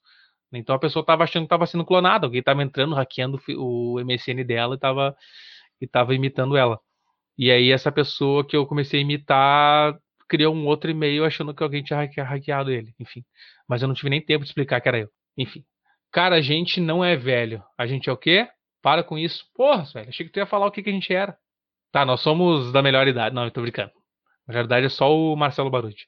Então 0.53 0.75
a 0.75 0.79
pessoa 0.79 1.03
estava 1.03 1.25
achando 1.25 1.43
que 1.43 1.47
estava 1.47 1.67
sendo 1.67 1.85
clonada, 1.85 2.27
alguém 2.27 2.41
estava 2.41 2.63
entrando, 2.63 2.95
hackeando 2.95 3.41
o 3.57 4.01
MSN 4.01 4.45
dela 4.45 4.75
e 4.75 4.77
estava 4.77 5.17
tava 5.93 6.15
imitando 6.15 6.57
ela. 6.57 6.81
E 7.37 7.51
aí 7.51 7.71
essa 7.71 7.93
pessoa 7.93 8.47
que 8.47 8.57
eu 8.57 8.67
comecei 8.67 9.01
a 9.01 9.03
imitar 9.03 9.99
criou 10.29 10.55
um 10.55 10.67
outro 10.67 10.91
e-mail 10.91 11.25
achando 11.25 11.55
que 11.55 11.63
alguém 11.63 11.83
tinha 11.83 12.07
hackeado 12.25 12.71
ele, 12.71 12.95
enfim. 12.99 13.25
Mas 13.69 13.83
eu 13.83 13.89
não 13.89 13.95
tive 13.95 14.11
nem 14.11 14.21
tempo 14.21 14.45
de 14.45 14.51
explicar 14.51 14.81
que 14.81 14.89
era 14.89 14.99
eu. 14.99 15.09
Enfim. 15.37 15.65
Cara, 16.11 16.37
a 16.37 16.41
gente 16.41 16.81
não 16.81 17.05
é 17.05 17.17
velho. 17.17 17.63
A 17.77 17.87
gente 17.87 18.09
é 18.09 18.13
o 18.13 18.17
quê? 18.17 18.49
Para 18.83 19.03
com 19.05 19.19
isso. 19.19 19.45
Porra, 19.55 19.85
velho, 19.95 20.09
achei 20.09 20.27
que 20.27 20.33
tu 20.33 20.39
ia 20.39 20.47
falar 20.47 20.67
o 20.67 20.71
que, 20.71 20.83
que 20.83 20.91
a 20.91 20.93
gente 20.93 21.13
era. 21.13 21.37
Tá, 21.93 22.05
nós 22.05 22.21
somos 22.21 22.73
da 22.73 22.83
melhor 22.83 23.07
idade. 23.09 23.35
Não, 23.35 23.45
eu 23.45 23.51
tô 23.51 23.63
brincando. 23.63 23.93
Na 24.47 24.55
verdade 24.55 24.87
é 24.87 24.89
só 24.89 25.15
o 25.15 25.37
Marcelo 25.37 25.71
Baruti. 25.71 26.07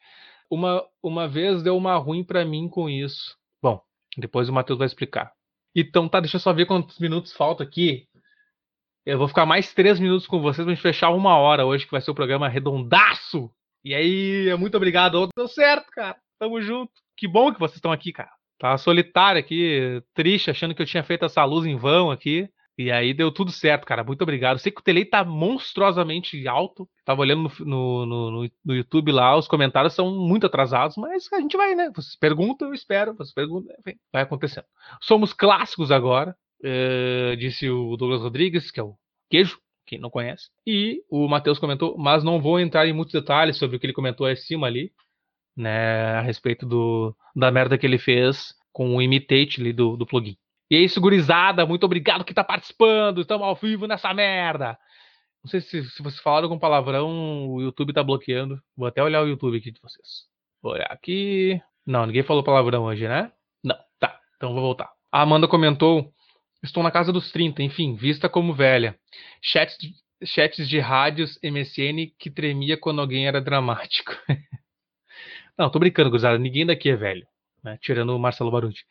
Uma, 0.50 0.84
uma 1.02 1.28
vez 1.28 1.62
deu 1.62 1.76
uma 1.76 1.96
ruim 1.96 2.24
para 2.24 2.44
mim 2.44 2.68
com 2.68 2.88
isso. 2.88 3.36
Bom, 3.62 3.80
depois 4.16 4.48
o 4.48 4.52
Matheus 4.52 4.78
vai 4.78 4.86
explicar. 4.86 5.32
Então 5.74 6.08
tá, 6.08 6.18
deixa 6.18 6.36
eu 6.36 6.40
só 6.40 6.52
ver 6.52 6.66
quantos 6.66 6.98
minutos 6.98 7.32
falta 7.32 7.62
aqui. 7.62 8.08
Eu 9.06 9.18
vou 9.18 9.28
ficar 9.28 9.46
mais 9.46 9.72
três 9.72 9.98
minutos 9.98 10.26
com 10.26 10.40
vocês 10.40 10.64
pra 10.64 10.74
gente 10.74 10.82
fechar 10.82 11.10
uma 11.10 11.36
hora 11.38 11.64
hoje, 11.64 11.84
que 11.86 11.92
vai 11.92 12.00
ser 12.00 12.10
o 12.10 12.14
programa 12.14 12.48
redondaço. 12.48 13.50
E 13.84 13.94
aí, 13.94 14.54
muito 14.58 14.76
obrigado. 14.76 15.28
Deu 15.34 15.48
certo, 15.48 15.90
cara. 15.90 16.18
Tamo 16.38 16.60
junto. 16.60 16.92
Que 17.16 17.26
bom 17.26 17.52
que 17.52 17.58
vocês 17.58 17.76
estão 17.76 17.92
aqui, 17.92 18.12
cara. 18.12 18.30
Tava 18.58 18.76
solitário 18.76 19.40
aqui, 19.40 20.02
triste, 20.14 20.50
achando 20.50 20.74
que 20.74 20.82
eu 20.82 20.86
tinha 20.86 21.02
feito 21.02 21.24
essa 21.24 21.42
luz 21.44 21.64
em 21.64 21.76
vão 21.76 22.10
aqui. 22.10 22.48
E 22.80 22.90
aí 22.90 23.12
deu 23.12 23.30
tudo 23.30 23.52
certo, 23.52 23.84
cara. 23.84 24.02
Muito 24.02 24.22
obrigado. 24.22 24.58
Sei 24.58 24.72
que 24.72 24.80
o 24.80 24.82
delay 24.82 25.04
tá 25.04 25.22
monstruosamente 25.22 26.48
alto. 26.48 26.88
Tava 27.04 27.20
olhando 27.20 27.52
no, 27.60 28.06
no, 28.06 28.30
no, 28.30 28.50
no, 28.64 28.74
YouTube 28.74 29.12
lá, 29.12 29.36
os 29.36 29.46
comentários 29.46 29.92
são 29.92 30.10
muito 30.10 30.46
atrasados, 30.46 30.96
mas 30.96 31.30
a 31.30 31.40
gente 31.42 31.58
vai, 31.58 31.74
né? 31.74 31.90
Vocês 31.94 32.16
perguntam, 32.16 32.68
eu 32.68 32.74
espero. 32.74 33.12
Vocês 33.12 33.34
perguntam, 33.34 33.70
enfim, 33.80 33.98
vai 34.10 34.22
acontecendo. 34.22 34.64
Somos 34.98 35.34
clássicos 35.34 35.92
agora, 35.92 36.34
uh, 36.64 37.36
disse 37.36 37.68
o 37.68 37.98
Douglas 37.98 38.22
Rodrigues, 38.22 38.70
que 38.70 38.80
é 38.80 38.82
o 38.82 38.94
queijo, 39.28 39.58
quem 39.86 39.98
não 39.98 40.08
conhece. 40.08 40.48
E 40.66 41.02
o 41.10 41.28
Matheus 41.28 41.58
comentou, 41.58 41.98
mas 41.98 42.24
não 42.24 42.40
vou 42.40 42.58
entrar 42.58 42.86
em 42.86 42.94
muitos 42.94 43.12
detalhes 43.12 43.58
sobre 43.58 43.76
o 43.76 43.78
que 43.78 43.84
ele 43.84 43.92
comentou 43.92 44.26
acima 44.26 44.66
ali, 44.66 44.90
né? 45.54 46.16
A 46.16 46.22
respeito 46.22 46.64
do, 46.64 47.14
da 47.36 47.50
merda 47.50 47.76
que 47.76 47.86
ele 47.86 47.98
fez 47.98 48.54
com 48.72 48.96
o 48.96 49.02
imitate 49.02 49.60
ali 49.60 49.74
do, 49.74 49.98
do 49.98 50.06
plugin. 50.06 50.38
E 50.70 50.76
aí, 50.76 50.88
segurizada, 50.88 51.66
muito 51.66 51.84
obrigado 51.84 52.24
que 52.24 52.32
tá 52.32 52.44
participando. 52.44 53.20
Estamos 53.20 53.44
ao 53.44 53.56
vivo 53.56 53.88
nessa 53.88 54.14
merda. 54.14 54.78
Não 55.42 55.50
sei 55.50 55.60
se, 55.60 55.82
se 55.82 56.02
vocês 56.02 56.22
falaram 56.22 56.48
com 56.48 56.60
palavrão, 56.60 57.48
o 57.48 57.60
YouTube 57.60 57.92
tá 57.92 58.04
bloqueando. 58.04 58.62
Vou 58.76 58.86
até 58.86 59.02
olhar 59.02 59.22
o 59.22 59.26
YouTube 59.26 59.58
aqui 59.58 59.72
de 59.72 59.80
vocês. 59.80 60.28
Vou 60.62 60.72
olhar 60.72 60.86
aqui. 60.86 61.60
Não, 61.84 62.06
ninguém 62.06 62.22
falou 62.22 62.44
palavrão 62.44 62.84
hoje, 62.84 63.08
né? 63.08 63.32
Não, 63.64 63.76
tá. 63.98 64.20
Então 64.36 64.52
vou 64.52 64.62
voltar. 64.62 64.88
A 65.10 65.22
Amanda 65.22 65.48
comentou: 65.48 66.12
Estou 66.62 66.84
na 66.84 66.90
casa 66.92 67.12
dos 67.12 67.32
30, 67.32 67.64
enfim, 67.64 67.96
vista 67.96 68.28
como 68.28 68.54
velha. 68.54 68.96
Chats, 69.42 69.76
chats 70.24 70.68
de 70.68 70.78
rádios 70.78 71.36
MSN 71.42 72.12
que 72.16 72.30
tremia 72.30 72.76
quando 72.76 73.00
alguém 73.00 73.26
era 73.26 73.40
dramático. 73.40 74.12
Não, 75.58 75.68
tô 75.68 75.80
brincando, 75.80 76.10
gurizada. 76.10 76.38
Ninguém 76.38 76.64
daqui 76.64 76.90
é 76.90 76.96
velho. 76.96 77.26
Né? 77.64 77.76
Tirando 77.80 78.14
o 78.14 78.18
Marcelo 78.20 78.52
Baruti. 78.52 78.84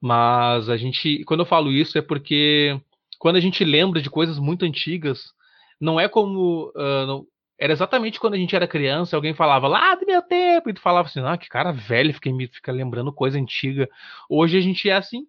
Mas 0.00 0.68
a 0.68 0.76
gente, 0.76 1.24
quando 1.24 1.40
eu 1.40 1.46
falo 1.46 1.72
isso, 1.72 1.98
é 1.98 2.02
porque 2.02 2.80
quando 3.18 3.36
a 3.36 3.40
gente 3.40 3.64
lembra 3.64 4.00
de 4.00 4.10
coisas 4.10 4.38
muito 4.38 4.64
antigas, 4.64 5.32
não 5.80 5.98
é 5.98 6.08
como. 6.08 6.72
Uh, 6.76 7.06
não, 7.06 7.26
era 7.58 7.72
exatamente 7.72 8.20
quando 8.20 8.34
a 8.34 8.36
gente 8.38 8.54
era 8.54 8.68
criança, 8.68 9.16
alguém 9.16 9.34
falava 9.34 9.66
lá 9.66 9.94
do 9.96 10.06
meu 10.06 10.22
tempo, 10.22 10.70
e 10.70 10.74
tu 10.74 10.80
falava 10.80 11.08
assim, 11.08 11.20
ah, 11.24 11.36
que 11.36 11.48
cara 11.48 11.72
velho, 11.72 12.14
fica, 12.14 12.30
fica 12.52 12.72
lembrando 12.72 13.12
coisa 13.12 13.38
antiga. 13.38 13.88
Hoje 14.30 14.56
a 14.56 14.60
gente 14.60 14.88
é 14.88 14.94
assim. 14.94 15.26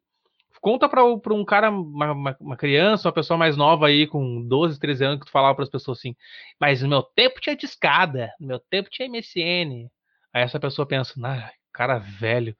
Conta 0.61 0.89
para 0.89 1.03
um 1.05 1.45
cara, 1.45 1.71
uma, 1.71 2.35
uma, 2.39 2.57
criança, 2.57 3.07
uma 3.07 3.13
pessoa 3.13 3.37
mais 3.37 3.55
nova 3.55 3.87
aí, 3.87 4.05
com 4.05 4.45
12, 4.45 4.79
13 4.79 5.05
anos, 5.05 5.19
que 5.21 5.25
tu 5.27 5.31
falava 5.31 5.61
as 5.63 5.69
pessoas 5.69 5.99
assim, 5.99 6.15
mas 6.59 6.81
no 6.83 6.89
meu 6.89 7.01
tempo 7.01 7.39
tinha 7.39 7.55
discada, 7.55 8.31
no 8.39 8.47
meu 8.47 8.59
tempo 8.59 8.89
tinha 8.89 9.07
MSN. 9.07 9.89
Aí 10.33 10.43
essa 10.43 10.59
pessoa 10.59 10.85
pensa, 10.87 11.13
ah, 11.23 11.51
cara 11.73 11.97
velho. 11.97 12.55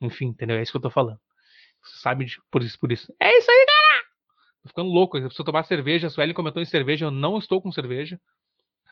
Enfim, 0.00 0.26
entendeu? 0.26 0.58
É 0.58 0.62
isso 0.62 0.72
que 0.72 0.76
eu 0.76 0.82
tô 0.82 0.90
falando. 0.90 1.18
Sabe 1.84 2.26
por 2.50 2.62
isso, 2.62 2.78
por 2.78 2.92
isso. 2.92 3.14
É 3.20 3.38
isso 3.38 3.50
aí, 3.50 3.66
cara! 3.66 4.04
Tô 4.62 4.68
ficando 4.68 4.90
louco. 4.90 5.16
Eu 5.16 5.24
preciso 5.24 5.44
tomar 5.44 5.64
cerveja. 5.64 6.06
A 6.06 6.10
Sueli 6.10 6.34
comentou 6.34 6.62
em 6.62 6.66
cerveja. 6.66 7.06
Eu 7.06 7.10
não 7.10 7.38
estou 7.38 7.60
com 7.60 7.72
cerveja. 7.72 8.20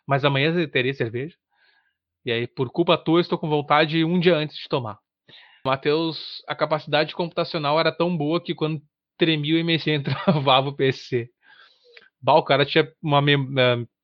Mas 0.06 0.24
amanhã 0.24 0.52
eu 0.54 0.70
terei 0.70 0.94
cerveja. 0.94 1.36
E 2.24 2.32
aí, 2.32 2.46
por 2.46 2.70
culpa 2.70 2.98
tua, 2.98 3.20
estou 3.20 3.38
com 3.38 3.48
vontade 3.48 4.04
um 4.04 4.18
dia 4.18 4.36
antes 4.36 4.56
de 4.56 4.68
tomar. 4.68 4.98
Matheus, 5.64 6.42
a 6.46 6.54
capacidade 6.54 7.14
computacional 7.14 7.78
era 7.78 7.90
tão 7.90 8.16
boa 8.16 8.40
que 8.40 8.54
quando 8.54 8.80
tremia 9.16 9.56
o 9.56 9.64
MSN 9.64 10.02
travava 10.24 10.68
o 10.68 10.76
PC. 10.76 11.28
Bah, 12.20 12.34
o 12.34 12.42
cara 12.42 12.64
tinha 12.64 12.90
uma 13.02 13.20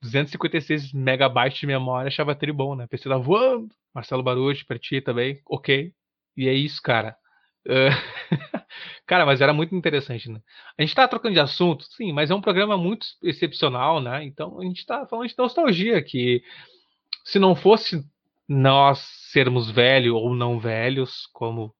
256 0.00 0.92
megabytes 0.92 1.58
de 1.60 1.66
memória, 1.66 2.08
achava 2.08 2.34
tri 2.34 2.52
bom, 2.52 2.74
né? 2.74 2.84
O 2.84 2.88
PC 2.88 3.08
tava 3.08 3.22
voando. 3.22 3.74
Marcelo 3.94 4.22
Baruch, 4.22 4.64
pra 4.64 4.78
ti 4.78 5.00
também, 5.00 5.40
ok. 5.48 5.92
E 6.36 6.48
é 6.48 6.52
isso, 6.52 6.80
cara. 6.80 7.16
Cara, 9.06 9.26
mas 9.26 9.40
era 9.40 9.52
muito 9.52 9.74
interessante, 9.74 10.30
né? 10.30 10.40
A 10.78 10.82
gente 10.82 10.94
tá 10.94 11.06
trocando 11.06 11.34
de 11.34 11.40
assunto, 11.40 11.84
sim, 11.84 12.12
mas 12.12 12.30
é 12.30 12.34
um 12.34 12.40
programa 12.40 12.76
muito 12.76 13.06
excepcional, 13.22 14.00
né? 14.00 14.24
Então 14.24 14.60
a 14.60 14.64
gente 14.64 14.84
tá 14.84 15.06
falando 15.06 15.28
de 15.28 15.34
nostalgia, 15.36 16.02
que 16.02 16.42
se 17.24 17.38
não 17.38 17.54
fosse 17.54 18.04
nós 18.48 18.98
sermos 19.30 19.70
velhos 19.70 20.14
ou 20.14 20.34
não 20.34 20.58
velhos, 20.58 21.26
como 21.32 21.74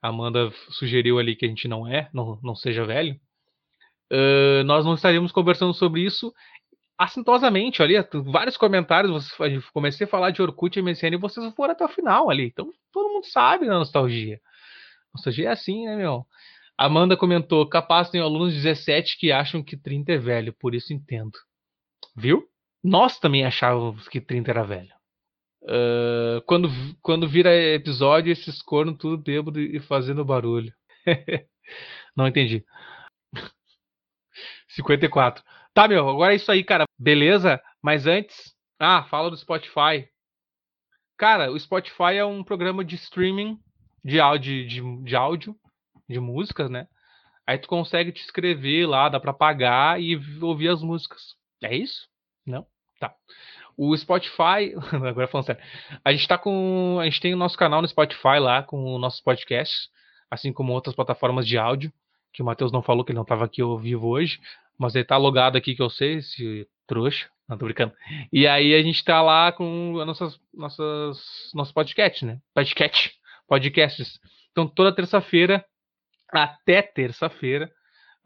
a 0.00 0.08
Amanda 0.08 0.52
sugeriu 0.70 1.18
ali 1.18 1.34
que 1.34 1.44
a 1.44 1.48
gente 1.48 1.66
não 1.66 1.86
é, 1.86 2.08
não, 2.12 2.38
não 2.42 2.54
seja 2.54 2.84
velho, 2.84 3.18
uh, 4.12 4.62
nós 4.64 4.84
não 4.84 4.94
estaríamos 4.94 5.32
conversando 5.32 5.74
sobre 5.74 6.02
isso 6.02 6.32
assintosamente 6.98 7.82
ali, 7.82 7.94
vários 8.24 8.56
comentários, 8.56 9.30
comecei 9.72 10.06
a 10.06 10.08
falar 10.08 10.30
de 10.30 10.40
Orkut 10.40 10.78
e 10.78 10.82
MSN 10.82 11.14
e 11.14 11.18
vocês 11.18 11.52
foram 11.54 11.72
até 11.72 11.84
o 11.84 11.88
final 11.88 12.30
ali. 12.30 12.46
Então 12.46 12.72
todo 12.90 13.12
mundo 13.12 13.26
sabe 13.26 13.66
da 13.66 13.74
nostalgia. 13.74 14.40
Nostalgia 15.16 15.48
é 15.48 15.52
assim, 15.52 15.86
né, 15.86 15.96
meu? 15.96 16.26
Amanda 16.76 17.16
comentou: 17.16 17.66
capaz 17.68 18.10
tem 18.10 18.20
alunos 18.20 18.52
de 18.52 18.62
17 18.62 19.18
que 19.18 19.32
acham 19.32 19.62
que 19.62 19.76
30 19.76 20.12
é 20.12 20.18
velho, 20.18 20.52
por 20.52 20.74
isso 20.74 20.92
entendo. 20.92 21.38
Viu? 22.14 22.46
Nós 22.84 23.18
também 23.18 23.44
achávamos 23.44 24.08
que 24.08 24.20
30 24.20 24.50
era 24.50 24.62
velho. 24.62 24.94
Uh, 25.62 26.40
quando, 26.46 26.68
quando 27.02 27.26
vira 27.28 27.52
episódio, 27.54 28.30
esses 28.30 28.62
cornos 28.62 28.98
tudo 28.98 29.18
bêbado 29.18 29.60
e 29.60 29.80
fazendo 29.80 30.24
barulho. 30.24 30.72
Não 32.14 32.28
entendi. 32.28 32.64
54. 34.68 35.42
Tá, 35.74 35.88
meu, 35.88 36.08
agora 36.08 36.32
é 36.32 36.36
isso 36.36 36.52
aí, 36.52 36.62
cara. 36.62 36.84
Beleza? 36.98 37.60
Mas 37.82 38.06
antes. 38.06 38.54
Ah, 38.78 39.04
fala 39.04 39.30
do 39.30 39.36
Spotify. 39.36 40.08
Cara, 41.16 41.50
o 41.50 41.58
Spotify 41.58 42.16
é 42.18 42.24
um 42.24 42.44
programa 42.44 42.84
de 42.84 42.94
streaming 42.96 43.58
de 44.06 44.20
áudio, 44.20 44.68
de, 44.68 45.02
de 45.02 45.16
áudio, 45.16 45.56
de 46.08 46.20
músicas, 46.20 46.70
né? 46.70 46.86
Aí 47.44 47.58
tu 47.58 47.66
consegue 47.66 48.12
te 48.12 48.22
inscrever 48.22 48.88
lá, 48.88 49.08
dá 49.08 49.18
para 49.18 49.32
pagar 49.32 50.00
e 50.00 50.16
ouvir 50.40 50.68
as 50.68 50.80
músicas. 50.80 51.34
É 51.60 51.74
isso? 51.74 52.08
Não? 52.46 52.64
Tá. 53.00 53.12
O 53.76 53.96
Spotify, 53.96 54.74
agora 55.04 55.26
falando 55.26 55.46
sério, 55.46 55.62
a 56.04 56.12
gente 56.12 56.28
tá 56.28 56.38
com, 56.38 56.98
a 57.00 57.04
gente 57.04 57.20
tem 57.20 57.34
o 57.34 57.36
nosso 57.36 57.58
canal 57.58 57.82
no 57.82 57.88
Spotify 57.88 58.38
lá 58.38 58.62
com 58.62 58.96
nossos 58.96 59.20
podcasts, 59.20 59.88
assim 60.30 60.52
como 60.52 60.72
outras 60.72 60.94
plataformas 60.94 61.46
de 61.46 61.58
áudio, 61.58 61.92
que 62.32 62.42
o 62.42 62.44
Matheus 62.44 62.70
não 62.70 62.82
falou 62.82 63.04
que 63.04 63.10
ele 63.10 63.16
não 63.16 63.22
estava 63.24 63.44
aqui 63.44 63.60
ao 63.60 63.76
vivo 63.76 64.06
hoje, 64.06 64.40
mas 64.78 64.94
ele 64.94 65.04
tá 65.04 65.16
logado 65.16 65.56
aqui 65.56 65.74
que 65.74 65.82
eu 65.82 65.90
sei, 65.90 66.18
esse 66.18 66.68
trouxa. 66.86 67.28
Não, 67.48 67.58
tô 67.58 67.64
brincando. 67.64 67.92
E 68.32 68.46
aí 68.46 68.72
a 68.74 68.82
gente 68.82 69.04
tá 69.04 69.20
lá 69.20 69.50
com 69.50 69.98
as 70.00 70.06
nossas, 70.06 70.40
nossas, 70.54 71.50
nossos 71.54 71.72
podcasts, 71.72 72.22
né? 72.22 72.38
Podcast, 72.54 73.16
podcasts. 73.46 74.18
Então 74.50 74.66
toda 74.66 74.94
terça-feira, 74.94 75.64
até 76.30 76.82
terça-feira, 76.82 77.70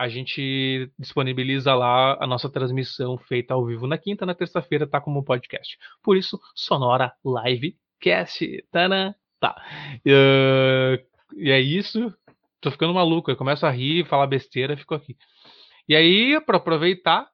a 0.01 0.09
gente 0.09 0.91
disponibiliza 0.99 1.75
lá 1.75 2.17
a 2.19 2.27
nossa 2.27 2.49
transmissão 2.49 3.19
feita 3.19 3.53
ao 3.53 3.67
vivo 3.67 3.87
na 3.87 3.99
quinta, 3.99 4.25
na 4.25 4.35
terça-feira 4.35 4.87
tá 4.87 4.99
como 4.99 5.23
podcast. 5.23 5.77
Por 6.03 6.17
isso, 6.17 6.41
Sonora 6.55 7.13
Livecast. 7.23 8.65
Tana. 8.73 9.15
Tá. 9.39 9.63
Uh, 10.07 10.97
e 11.37 11.51
é 11.51 11.61
isso. 11.61 12.11
Tô 12.63 12.71
ficando 12.71 12.95
maluco. 12.95 13.31
Eu 13.31 13.37
começo 13.37 13.67
a 13.67 13.71
rir, 13.71 14.07
falar 14.07 14.27
besteira, 14.27 14.75
fico 14.75 14.95
aqui. 14.95 15.19
E 15.87 15.95
aí, 15.95 16.41
para 16.47 16.57
aproveitar, 16.57 17.29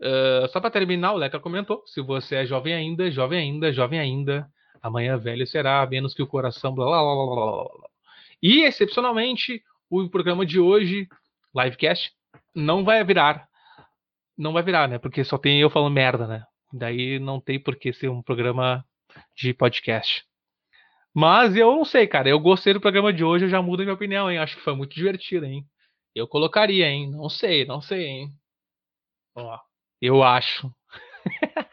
uh, 0.00 0.48
só 0.48 0.60
para 0.60 0.70
terminar, 0.70 1.12
o 1.12 1.16
Leca 1.16 1.38
comentou: 1.38 1.80
se 1.86 2.00
você 2.00 2.36
é 2.36 2.46
jovem 2.46 2.74
ainda, 2.74 3.08
jovem 3.08 3.38
ainda, 3.38 3.72
jovem 3.72 4.00
ainda, 4.00 4.50
amanhã 4.82 5.16
velho 5.16 5.46
será, 5.46 5.86
menos 5.86 6.14
que 6.14 6.22
o 6.22 6.26
coração, 6.26 6.74
blá 6.74 6.86
blá 6.86 7.02
blá 7.02 7.14
blá 7.14 7.34
blá. 7.34 7.64
blá. 7.64 7.88
E, 8.42 8.62
excepcionalmente, 8.62 9.62
o 9.90 10.08
programa 10.08 10.44
de 10.44 10.60
hoje, 10.60 11.08
livecast, 11.54 12.12
não 12.54 12.84
vai 12.84 13.02
virar. 13.04 13.48
Não 14.36 14.52
vai 14.52 14.62
virar, 14.62 14.88
né? 14.88 14.98
Porque 14.98 15.24
só 15.24 15.38
tem 15.38 15.60
eu 15.60 15.70
falando 15.70 15.92
merda, 15.92 16.26
né? 16.26 16.44
Daí 16.72 17.18
não 17.18 17.40
tem 17.40 17.58
por 17.58 17.76
que 17.76 17.92
ser 17.92 18.08
um 18.08 18.22
programa 18.22 18.84
de 19.34 19.54
podcast. 19.54 20.24
Mas 21.14 21.56
eu 21.56 21.74
não 21.74 21.84
sei, 21.84 22.06
cara. 22.06 22.28
Eu 22.28 22.38
gostei 22.38 22.74
do 22.74 22.80
programa 22.80 23.12
de 23.12 23.24
hoje, 23.24 23.46
eu 23.46 23.48
já 23.48 23.62
mudo 23.62 23.80
a 23.80 23.84
minha 23.84 23.94
opinião, 23.94 24.30
hein? 24.30 24.38
Acho 24.38 24.56
que 24.56 24.62
foi 24.62 24.74
muito 24.74 24.94
divertido, 24.94 25.46
hein? 25.46 25.66
Eu 26.14 26.28
colocaria, 26.28 26.88
hein? 26.88 27.10
Não 27.10 27.28
sei, 27.28 27.64
não 27.64 27.80
sei, 27.80 28.04
hein? 28.04 28.32
Ó, 29.34 29.58
eu 30.00 30.22
acho. 30.22 30.70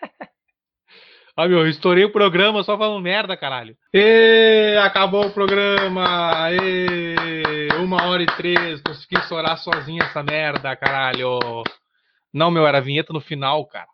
Ah, 1.35 1.47
meu, 1.47 1.67
estourei 1.67 2.05
o 2.05 2.11
programa 2.11 2.61
só 2.61 2.77
falando 2.77 3.01
merda, 3.01 3.35
caralho. 3.35 3.75
E 3.91 4.77
acabou 4.83 5.25
o 5.25 5.33
programa. 5.33 6.51
E 6.51 7.73
uma 7.83 8.07
hora 8.07 8.21
e 8.21 8.27
três. 8.27 8.79
Consegui 8.81 9.17
estourar 9.17 9.57
sozinho 9.57 10.03
essa 10.03 10.21
merda, 10.21 10.75
caralho. 10.75 11.39
Não, 12.31 12.51
meu, 12.51 12.67
era 12.67 12.79
vinheta 12.79 13.11
no 13.11 13.19
final, 13.19 13.65
cara. 13.65 13.87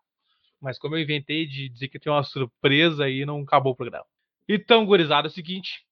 Mas 0.62 0.78
como 0.78 0.96
eu 0.98 1.00
inventei 1.00 1.46
de 1.46 1.70
dizer 1.70 1.88
que 1.88 1.98
tinha 1.98 2.12
uma 2.12 2.24
surpresa 2.24 3.06
aí, 3.06 3.26
não 3.26 3.42
acabou 3.42 3.72
o 3.72 3.76
programa. 3.76 4.06
Então, 4.48 4.86
gurizada, 4.86 5.28
é 5.28 5.30
o 5.30 5.34
seguinte. 5.34 5.86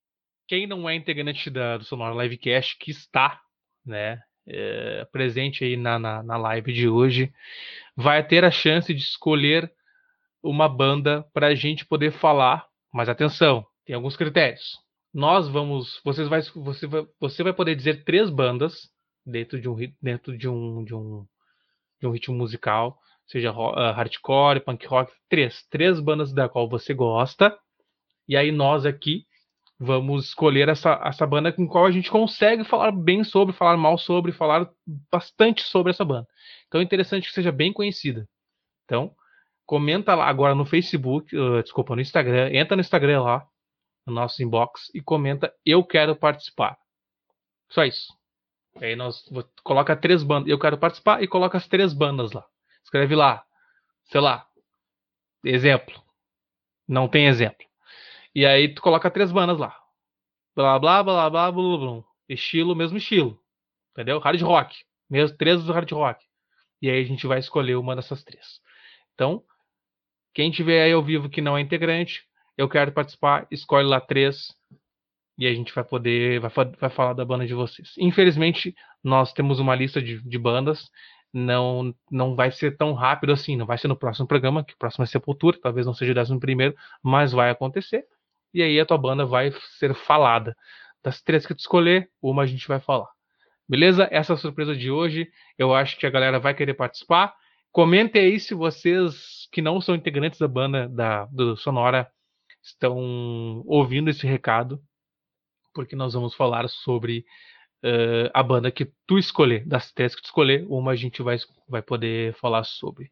Quem 0.50 0.68
não 0.68 0.90
é 0.90 0.96
integrante 0.96 1.50
da, 1.50 1.78
do 1.78 1.86
Sonora 1.86 2.22
Livecast, 2.24 2.78
que 2.78 2.92
está, 2.92 3.40
né, 3.86 4.20
é, 4.46 5.08
presente 5.14 5.64
aí 5.64 5.78
na, 5.78 5.98
na, 5.98 6.24
na 6.24 6.38
live 6.38 6.74
de 6.74 6.90
hoje, 6.90 7.32
vai 7.96 8.22
ter 8.22 8.44
a 8.44 8.52
chance 8.52 8.94
de 8.94 9.02
escolher 9.02 9.72
uma 10.50 10.70
banda 10.70 11.26
para 11.34 11.48
a 11.48 11.56
gente 11.56 11.86
poder 11.86 12.12
falar. 12.12 12.66
Mas 12.94 13.10
atenção, 13.10 13.66
tem 13.86 13.96
alguns 13.96 14.16
critérios. 14.16 14.80
nós 15.14 15.48
vamos, 15.50 16.00
vocês 16.04 16.28
vai, 16.28 16.42
você 16.42 16.88
vai, 16.88 17.06
você 17.20 17.44
vai 17.44 17.54
poder 17.54 17.76
dizer 17.76 18.04
três 18.04 18.30
bandas 18.30 18.90
dentro 19.26 19.60
de 19.60 19.68
um 19.70 19.76
dentro 20.02 20.38
de 20.38 20.48
um 20.48 20.84
de 20.84 20.96
um, 20.96 21.26
de 22.00 22.08
um 22.08 22.12
ritmo 22.12 22.36
musical, 22.36 22.98
seja 23.28 23.52
uh, 23.52 23.92
hardcore, 23.94 24.62
punk 24.62 24.86
rock, 24.88 25.12
três, 25.30 25.64
três 25.70 26.00
bandas 26.00 26.34
da 26.34 26.48
qual 26.50 26.70
você 26.70 26.94
gosta. 26.94 27.58
E 28.28 28.36
aí 28.36 28.52
nós 28.52 28.86
aqui 28.86 29.26
vamos 29.80 30.26
escolher 30.30 30.70
essa, 30.70 31.00
essa 31.06 31.26
banda 31.26 31.52
com 31.52 31.68
qual 31.68 31.86
a 31.86 31.92
gente 31.92 32.10
consegue 32.10 32.64
falar 32.64 32.92
bem 32.92 33.24
sobre, 33.24 33.54
falar 33.54 33.78
mal 33.78 33.98
sobre, 33.98 34.32
falar 34.32 34.70
bastante 35.12 35.62
sobre 35.64 35.92
essa 35.92 36.04
banda. 36.04 36.28
Então 36.68 36.82
é 36.82 36.84
interessante 36.84 37.28
que 37.28 37.34
seja 37.34 37.52
bem 37.52 37.72
conhecida. 37.72 38.28
Então, 38.86 39.14
comenta 39.68 40.16
lá 40.16 40.28
agora 40.28 40.56
no 40.56 40.66
Facebook, 40.66 41.36
uh, 41.38 41.62
desculpa, 41.62 41.94
no 41.94 42.02
Instagram, 42.02 42.50
entra 42.54 42.76
no 42.76 42.82
Instagram 42.82 43.22
lá, 43.22 43.46
no 44.06 44.14
nosso 44.14 44.42
inbox 44.42 44.90
e 44.96 45.02
comenta 45.02 45.54
eu 45.66 45.84
quero 45.84 46.16
participar. 46.16 46.78
Só 47.70 47.84
isso. 47.84 48.18
Aí 48.82 48.96
nós 48.96 49.26
coloca 49.64 49.96
três 49.96 50.24
bandas, 50.24 50.50
eu 50.50 50.58
quero 50.58 50.78
participar 50.78 51.22
e 51.22 51.28
coloca 51.28 51.58
as 51.58 51.68
três 51.68 51.94
bandas 51.94 52.32
lá. 52.32 52.46
Escreve 52.84 53.16
lá, 53.16 53.44
sei 54.06 54.22
lá, 54.22 54.48
exemplo. 55.44 56.02
Não 56.88 57.10
tem 57.10 57.28
exemplo. 57.28 57.68
E 58.34 58.46
aí 58.46 58.74
tu 58.74 58.82
coloca 58.82 59.12
três 59.12 59.32
bandas 59.32 59.58
lá. 59.58 59.78
Blá 60.56 60.80
blá 60.80 61.04
blá 61.04 61.30
blá 61.30 61.30
blá 61.30 61.52
blá, 61.52 61.78
blá. 61.78 62.04
Estilo, 62.30 62.76
mesmo 62.76 62.98
estilo. 62.98 63.38
Entendeu? 63.92 64.20
Hard 64.20 64.42
rock. 64.42 64.86
Mesmo 65.10 65.36
três 65.38 65.64
do 65.64 65.74
hard 65.74 65.92
rock. 65.92 66.24
E 66.82 66.90
aí 66.90 67.02
a 67.02 67.06
gente 67.06 67.28
vai 67.28 67.40
escolher 67.40 67.76
uma 67.76 67.96
dessas 67.96 68.24
três. 68.24 68.62
Então, 69.14 69.44
quem 70.38 70.52
tiver 70.52 70.84
aí 70.84 70.92
ao 70.92 71.02
vivo 71.02 71.28
que 71.28 71.42
não 71.42 71.58
é 71.58 71.62
integrante, 71.62 72.22
eu 72.56 72.70
quero 72.70 72.92
participar, 72.92 73.48
escolhe 73.50 73.88
lá 73.88 74.00
três 74.00 74.54
e 75.36 75.48
a 75.48 75.52
gente 75.52 75.74
vai 75.74 75.84
poder, 75.84 76.40
vai, 76.40 76.52
vai 76.80 76.92
falar 76.92 77.14
da 77.14 77.26
banda 77.26 77.48
de 77.48 77.56
vocês. 77.56 77.96
Infelizmente, 77.98 78.76
nós 79.04 79.34
temos 79.34 79.60
uma 79.60 79.74
lista 79.74 80.00
de, 80.00 80.22
de 80.22 80.38
bandas, 80.38 80.92
não 81.34 81.92
não 82.12 82.36
vai 82.36 82.52
ser 82.52 82.78
tão 82.78 82.94
rápido 82.94 83.34
assim, 83.34 83.58
não 83.58 83.66
vai 83.66 83.80
ser 83.80 83.88
no 83.88 83.96
próximo 83.96 84.28
programa, 84.28 84.64
que 84.64 84.76
o 84.76 84.78
próximo 84.78 85.04
é 85.04 85.08
Sepultura, 85.08 85.58
talvez 85.60 85.88
não 85.88 85.94
seja 85.96 86.12
o 86.12 86.16
décimo 86.16 86.40
primeiro, 86.40 86.76
mas 87.02 87.32
vai 87.32 87.50
acontecer. 87.50 88.06
E 88.54 88.62
aí 88.62 88.80
a 88.80 88.86
tua 88.86 89.00
banda 89.00 89.26
vai 89.26 89.52
ser 89.80 89.96
falada. 89.96 90.56
Das 91.04 91.20
três 91.20 91.48
que 91.48 91.56
tu 91.56 91.62
escolher, 91.62 92.12
uma 92.22 92.44
a 92.44 92.46
gente 92.46 92.68
vai 92.68 92.80
falar. 92.80 93.10
Beleza? 93.68 94.08
Essa 94.12 94.34
é 94.34 94.36
a 94.36 94.38
surpresa 94.38 94.76
de 94.76 94.92
hoje. 94.92 95.32
Eu 95.58 95.74
acho 95.74 95.98
que 95.98 96.06
a 96.06 96.12
galera 96.12 96.40
vai 96.40 96.54
querer 96.54 96.76
participar. 96.76 97.34
Comente 97.72 98.20
aí 98.20 98.40
se 98.40 98.54
vocês 98.54 99.37
que 99.52 99.62
não 99.62 99.82
são 99.82 99.96
integrantes 99.96 100.40
da 100.40 100.48
banda 100.48 100.88
da, 100.88 101.26
do 101.26 101.56
Sonora 101.58 102.10
estão 102.64 103.64
ouvindo 103.66 104.10
esse 104.10 104.28
recado, 104.28 104.82
porque 105.74 105.96
nós 105.96 106.14
vamos 106.14 106.36
falar 106.36 106.68
sobre 106.68 107.26
uh, 107.84 108.30
a 108.34 108.44
banda 108.44 108.72
que 108.72 108.92
tu 109.06 109.18
escolher, 109.18 109.66
das 109.66 109.92
três 109.92 110.16
que 110.16 110.22
tu 110.22 110.26
escolher, 110.26 110.66
uma 110.68 110.92
a 110.92 110.96
gente 110.96 111.22
vai, 111.22 111.38
vai 111.68 111.82
poder 111.82 112.34
falar 112.36 112.64
sobre. 112.64 113.12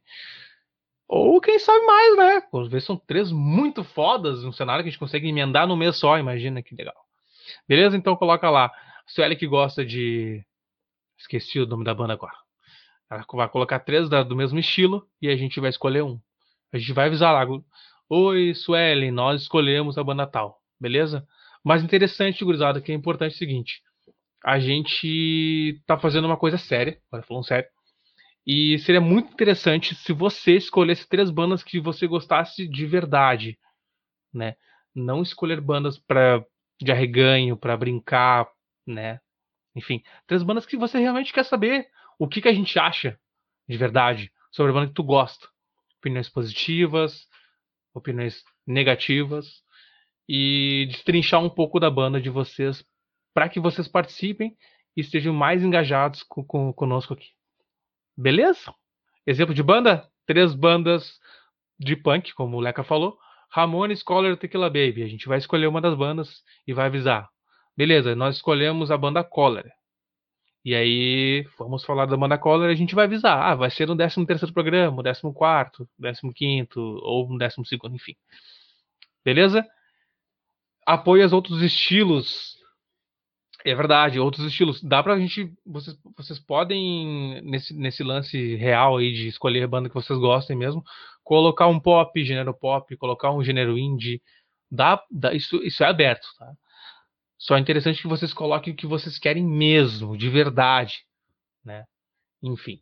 Ou 1.07 1.39
quem 1.39 1.59
sabe 1.59 1.85
mais, 1.85 2.17
né? 2.17 2.47
Às 2.53 2.67
vezes 2.67 2.85
são 2.85 2.97
três 2.97 3.31
muito 3.31 3.83
fodas, 3.83 4.43
um 4.43 4.51
cenário 4.51 4.83
que 4.83 4.89
a 4.89 4.91
gente 4.91 4.99
consegue 4.99 5.27
emendar 5.27 5.67
no 5.67 5.77
mês 5.77 5.97
só, 5.97 6.17
imagina 6.17 6.63
que 6.63 6.75
legal. 6.75 6.95
Beleza? 7.67 7.95
Então 7.95 8.15
coloca 8.15 8.49
lá. 8.49 8.71
Sueli 9.05 9.35
que 9.35 9.47
gosta 9.47 9.85
de. 9.85 10.43
Esqueci 11.17 11.59
o 11.59 11.67
nome 11.67 11.83
da 11.85 11.93
banda 11.93 12.13
agora. 12.13 12.44
Ela 13.09 13.25
vai 13.33 13.49
colocar 13.49 13.79
três 13.79 14.09
do 14.09 14.35
mesmo 14.35 14.59
estilo 14.59 15.07
e 15.21 15.29
a 15.29 15.35
gente 15.35 15.59
vai 15.59 15.69
escolher 15.69 16.03
um. 16.03 16.19
A 16.73 16.77
gente 16.77 16.93
vai 16.93 17.07
avisar 17.07 17.33
lá. 17.33 17.45
Oi, 18.09 18.53
Suelen, 18.53 19.11
nós 19.11 19.43
escolhemos 19.43 19.97
a 19.97 20.03
banda 20.03 20.27
tal, 20.27 20.61
beleza? 20.79 21.25
Mas 21.63 21.83
interessante, 21.83 22.45
gurizada, 22.45 22.81
que 22.81 22.91
é 22.91 22.95
importante 22.95 23.33
o 23.33 23.37
seguinte: 23.37 23.81
a 24.43 24.59
gente 24.59 25.81
tá 25.85 25.97
fazendo 25.97 26.25
uma 26.25 26.37
coisa 26.37 26.57
séria, 26.57 26.99
agora 27.07 27.25
falando 27.25 27.47
sério, 27.47 27.67
e 28.45 28.77
seria 28.79 29.01
muito 29.01 29.33
interessante 29.33 29.95
se 29.95 30.13
você 30.13 30.55
escolhesse 30.55 31.07
três 31.09 31.31
bandas 31.31 31.63
que 31.63 31.79
você 31.79 32.05
gostasse 32.05 32.67
de 32.67 32.85
verdade, 32.85 33.57
né? 34.33 34.55
Não 34.93 35.23
escolher 35.23 35.59
bandas 35.59 35.97
para 35.97 36.45
de 36.79 36.91
arreganho, 36.91 37.57
para 37.57 37.77
brincar, 37.77 38.47
né? 38.85 39.19
Enfim, 39.75 40.03
três 40.27 40.43
bandas 40.43 40.65
que 40.65 40.77
você 40.77 40.99
realmente 40.99 41.33
quer 41.33 41.43
saber 41.43 41.87
o 42.19 42.27
que, 42.27 42.41
que 42.41 42.47
a 42.47 42.53
gente 42.53 42.77
acha 42.79 43.19
de 43.67 43.77
verdade 43.77 44.31
sobre 44.51 44.71
a 44.71 44.75
banda 44.75 44.87
que 44.87 44.93
tu 44.93 45.03
gosta. 45.03 45.47
Opiniões 45.99 46.29
positivas, 46.29 47.27
opiniões 47.93 48.43
negativas 48.65 49.63
e 50.27 50.87
destrinchar 50.89 51.41
um 51.43 51.49
pouco 51.49 51.79
da 51.79 51.89
banda 51.89 52.19
de 52.21 52.29
vocês 52.29 52.83
para 53.33 53.49
que 53.49 53.59
vocês 53.59 53.87
participem 53.87 54.55
e 54.95 55.01
estejam 55.01 55.33
mais 55.33 55.63
engajados 55.63 56.23
com, 56.23 56.43
com, 56.43 56.71
conosco 56.73 57.13
aqui. 57.13 57.29
Beleza? 58.17 58.73
Exemplo 59.27 59.53
de 59.53 59.61
banda? 59.61 60.09
Três 60.25 60.55
bandas 60.55 61.19
de 61.77 61.95
punk, 61.95 62.33
como 62.33 62.57
o 62.57 62.61
Leca 62.61 62.83
falou. 62.83 63.17
Ramones, 63.49 64.03
Collar 64.03 64.37
Tequila 64.37 64.69
Baby. 64.69 65.03
A 65.03 65.07
gente 65.07 65.27
vai 65.27 65.37
escolher 65.37 65.67
uma 65.67 65.81
das 65.81 65.95
bandas 65.95 66.43
e 66.65 66.73
vai 66.73 66.85
avisar. 66.85 67.29
Beleza, 67.75 68.15
nós 68.15 68.37
escolhemos 68.37 68.89
a 68.89 68.97
banda 68.97 69.23
Collar. 69.23 69.65
E 70.65 70.73
aí, 70.73 71.47
vamos 71.59 71.85
falar 71.85 72.07
da 72.07 72.17
banda 72.17 72.39
Collar 72.39 72.69
e 72.69 72.73
a 72.73 72.75
gente 72.75 72.95
vai 72.95 73.05
avisar. 73.05 73.37
Ah, 73.39 73.53
vai 73.53 73.69
ser 73.69 73.87
no 73.87 73.95
13 73.95 74.25
terceiro 74.25 74.51
programa, 74.51 75.03
14 75.03 75.21
15 76.01 76.33
quinto 76.33 76.81
ou 77.03 77.29
no 77.29 77.37
12 77.37 77.63
segundo, 77.65 77.95
enfim. 77.95 78.15
Beleza? 79.23 79.63
Apoie 80.83 81.23
os 81.23 81.33
outros 81.33 81.61
estilos. 81.61 82.55
É 83.63 83.75
verdade, 83.75 84.19
outros 84.19 84.43
estilos. 84.47 84.81
Dá 84.81 85.03
pra 85.03 85.19
gente. 85.19 85.53
Vocês, 85.63 85.95
vocês 86.17 86.39
podem, 86.39 87.41
nesse, 87.43 87.71
nesse 87.75 88.03
lance 88.03 88.55
real 88.55 88.97
aí 88.97 89.13
de 89.13 89.27
escolher 89.27 89.63
a 89.63 89.67
banda 89.67 89.87
que 89.87 89.95
vocês 89.95 90.17
gostem 90.17 90.57
mesmo, 90.57 90.83
colocar 91.23 91.67
um 91.67 91.79
pop, 91.79 92.23
gênero 92.23 92.53
pop, 92.55 92.95
colocar 92.97 93.31
um 93.31 93.43
gênero 93.43 93.77
indie. 93.77 94.19
Dá, 94.71 94.99
dá, 95.11 95.31
isso, 95.31 95.57
isso 95.63 95.83
é 95.83 95.87
aberto, 95.87 96.27
tá? 96.39 96.51
Só 97.37 97.55
é 97.55 97.59
interessante 97.59 98.01
que 98.01 98.07
vocês 98.07 98.33
coloquem 98.33 98.73
o 98.73 98.75
que 98.75 98.87
vocês 98.87 99.19
querem 99.19 99.43
mesmo, 99.43 100.17
de 100.17 100.29
verdade, 100.29 101.03
né? 101.63 101.85
Enfim. 102.41 102.81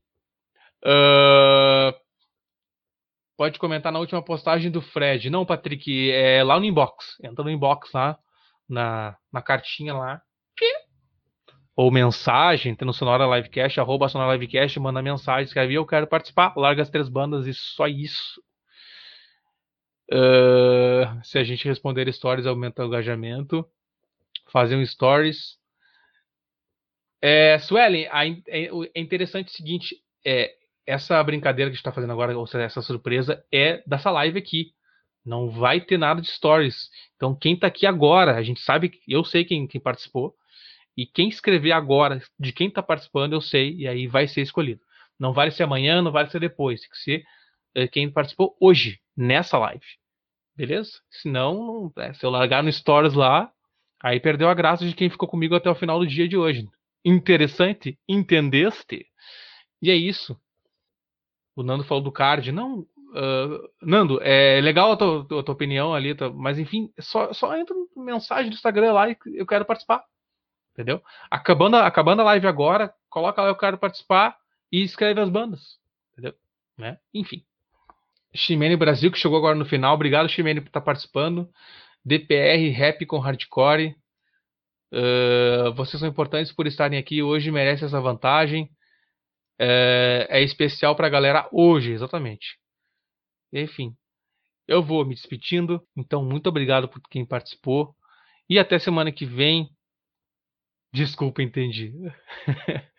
Uh, 0.86 1.94
pode 3.38 3.58
comentar 3.58 3.92
na 3.92 4.00
última 4.00 4.24
postagem 4.24 4.70
do 4.70 4.82
Fred. 4.82 5.30
Não, 5.30 5.46
Patrick, 5.46 6.12
é 6.12 6.44
lá 6.44 6.60
no 6.60 6.66
inbox. 6.66 7.18
Entra 7.24 7.44
no 7.44 7.50
inbox 7.50 7.92
lá, 7.94 8.18
na, 8.70 9.18
na 9.32 9.42
cartinha 9.42 9.94
lá. 9.94 10.22
Ou 11.76 11.90
mensagem, 11.92 12.76
tem 12.76 12.86
no 12.86 12.94
Sonora 12.94 13.26
Livecast, 13.36 13.80
arroba 13.80 14.08
Sonora 14.08 14.34
Livecast, 14.34 14.80
manda 14.80 15.02
mensagem, 15.02 15.46
escreve 15.46 15.74
eu 15.74 15.86
quero 15.86 16.06
participar, 16.06 16.54
larga 16.56 16.84
as 16.84 16.90
três 16.90 17.10
bandas 17.10 17.48
e 17.48 17.54
só 17.54 17.88
isso. 17.88 18.40
Uh, 20.12 21.24
se 21.24 21.40
a 21.40 21.44
gente 21.44 21.68
responder 21.68 22.12
stories, 22.14 22.46
aumenta 22.46 22.84
o 22.84 22.88
engajamento 22.88 23.68
fazer 24.52 24.76
um 24.76 24.86
stories. 24.86 25.58
É, 27.22 27.58
Suelen, 27.60 28.06
é, 28.06 28.70
é 28.94 29.00
interessante 29.00 29.48
o 29.48 29.52
seguinte, 29.52 29.96
é, 30.26 30.54
essa 30.86 31.24
brincadeira 31.24 31.70
que 31.70 31.74
a 31.74 31.76
gente 31.76 31.80
está 31.80 31.92
fazendo 31.92 32.12
agora, 32.12 32.38
ou 32.38 32.46
seja, 32.46 32.66
essa 32.66 32.82
surpresa, 32.82 33.44
é 33.52 33.82
dessa 33.88 34.12
live 34.12 34.38
aqui. 34.38 34.74
Não 35.26 35.50
vai 35.50 35.80
ter 35.80 35.98
nada 35.98 36.22
de 36.22 36.28
stories. 36.28 36.90
Então, 37.16 37.34
quem 37.34 37.54
está 37.54 37.68
aqui 37.68 37.86
agora, 37.86 38.36
a 38.36 38.44
gente 38.44 38.60
sabe, 38.60 39.00
eu 39.08 39.24
sei 39.24 39.46
quem, 39.46 39.66
quem 39.66 39.80
participou, 39.80 40.36
e 40.98 41.06
quem 41.06 41.30
escrever 41.30 41.72
agora 41.72 42.22
de 42.38 42.52
quem 42.52 42.68
está 42.68 42.84
participando, 42.84 43.34
eu 43.34 43.42
sei, 43.42 43.74
e 43.76 43.88
aí 43.88 44.06
vai 44.06 44.28
ser 44.28 44.42
escolhido. 44.42 44.82
Não 45.18 45.34
vale 45.34 45.52
ser 45.52 45.64
amanhã, 45.64 46.02
não 46.02 46.12
vale 46.12 46.30
ser 46.30 46.40
depois, 46.40 46.82
tem 46.82 46.90
que 46.90 46.98
ser 46.98 47.24
é, 47.74 47.88
quem 47.88 48.12
participou 48.12 48.56
hoje, 48.60 49.00
nessa 49.16 49.58
live. 49.58 49.86
Beleza? 50.56 50.92
Senão, 51.10 51.92
é, 51.98 52.14
se 52.14 52.26
eu 52.26 52.30
largar 52.30 52.62
no 52.62 52.72
stories 52.72 53.14
lá, 53.14 53.52
Aí 54.04 54.20
perdeu 54.20 54.50
a 54.50 54.54
graça 54.54 54.86
de 54.86 54.94
quem 54.94 55.10
ficou 55.10 55.30
comigo 55.30 55.56
até 55.56 55.70
o 55.70 55.76
final 55.76 55.98
do 55.98 56.06
dia 56.06 56.28
de 56.28 56.36
hoje. 56.36 56.70
Interessante? 57.06 57.98
Entendeste? 58.08 59.08
E 59.82 59.90
é 59.90 59.96
isso. 59.96 60.38
O 61.56 61.64
Nando 61.64 61.86
falou 61.86 62.04
do 62.04 62.12
card. 62.12 62.52
Não, 62.52 62.80
uh, 62.80 63.70
Nando, 63.82 64.22
é 64.22 64.60
legal 64.60 64.92
a 64.92 64.98
tua, 64.98 65.22
a 65.22 65.44
tua 65.44 65.54
opinião 65.54 65.94
ali, 65.94 66.14
mas 66.36 66.60
enfim, 66.60 66.92
só, 67.00 67.32
só 67.32 67.56
entra 67.58 67.74
mensagem 67.96 68.50
do 68.50 68.56
Instagram 68.56 68.92
lá 68.92 69.10
e 69.10 69.18
eu 69.36 69.46
quero 69.46 69.64
participar. 69.64 70.04
Entendeu? 70.74 71.02
Acabando, 71.32 71.78
acabando 71.78 72.22
a 72.24 72.26
live 72.26 72.48
agora, 72.48 72.94
coloca 73.10 73.42
lá 73.42 73.48
eu 73.48 73.56
quero 73.56 73.78
participar 73.78 74.36
e 74.72 74.84
escreve 74.84 75.22
as 75.22 75.30
bandas. 75.30 75.78
Entendeu? 76.12 76.34
Né? 76.78 76.98
Enfim. 77.14 77.44
Ximene 78.36 78.76
Brasil, 78.76 79.12
que 79.12 79.20
chegou 79.20 79.38
agora 79.38 79.56
no 79.56 79.66
final. 79.66 79.94
Obrigado, 79.94 80.28
Ximene, 80.28 80.60
por 80.60 80.68
estar 80.68 80.82
participando. 80.82 81.48
DPR, 82.06 82.70
rap 82.70 83.06
com 83.06 83.20
hardcore. 83.20 83.96
Uh, 84.94 85.74
vocês 85.74 86.00
são 86.00 86.08
importantes 86.08 86.52
por 86.52 86.68
estarem 86.68 87.00
aqui 87.00 87.24
hoje, 87.24 87.52
merece 87.52 87.86
essa 87.86 88.00
vantagem. 88.00 88.66
Uh, 89.60 90.26
é 90.30 90.42
especial 90.42 90.96
para 90.96 91.08
a 91.08 91.10
galera 91.10 91.48
hoje, 91.52 91.92
exatamente. 91.92 92.58
Enfim, 93.52 93.96
eu 94.68 94.84
vou 94.84 95.06
me 95.06 95.16
despedindo. 95.16 95.82
Então, 95.96 96.24
muito 96.24 96.48
obrigado 96.48 96.88
por 96.88 97.02
quem 97.10 97.26
participou. 97.26 97.96
E 98.50 98.60
até 98.60 98.78
semana 98.80 99.12
que 99.12 99.26
vem. 99.26 99.70
Desculpa, 100.94 101.42
entendi. 101.42 101.92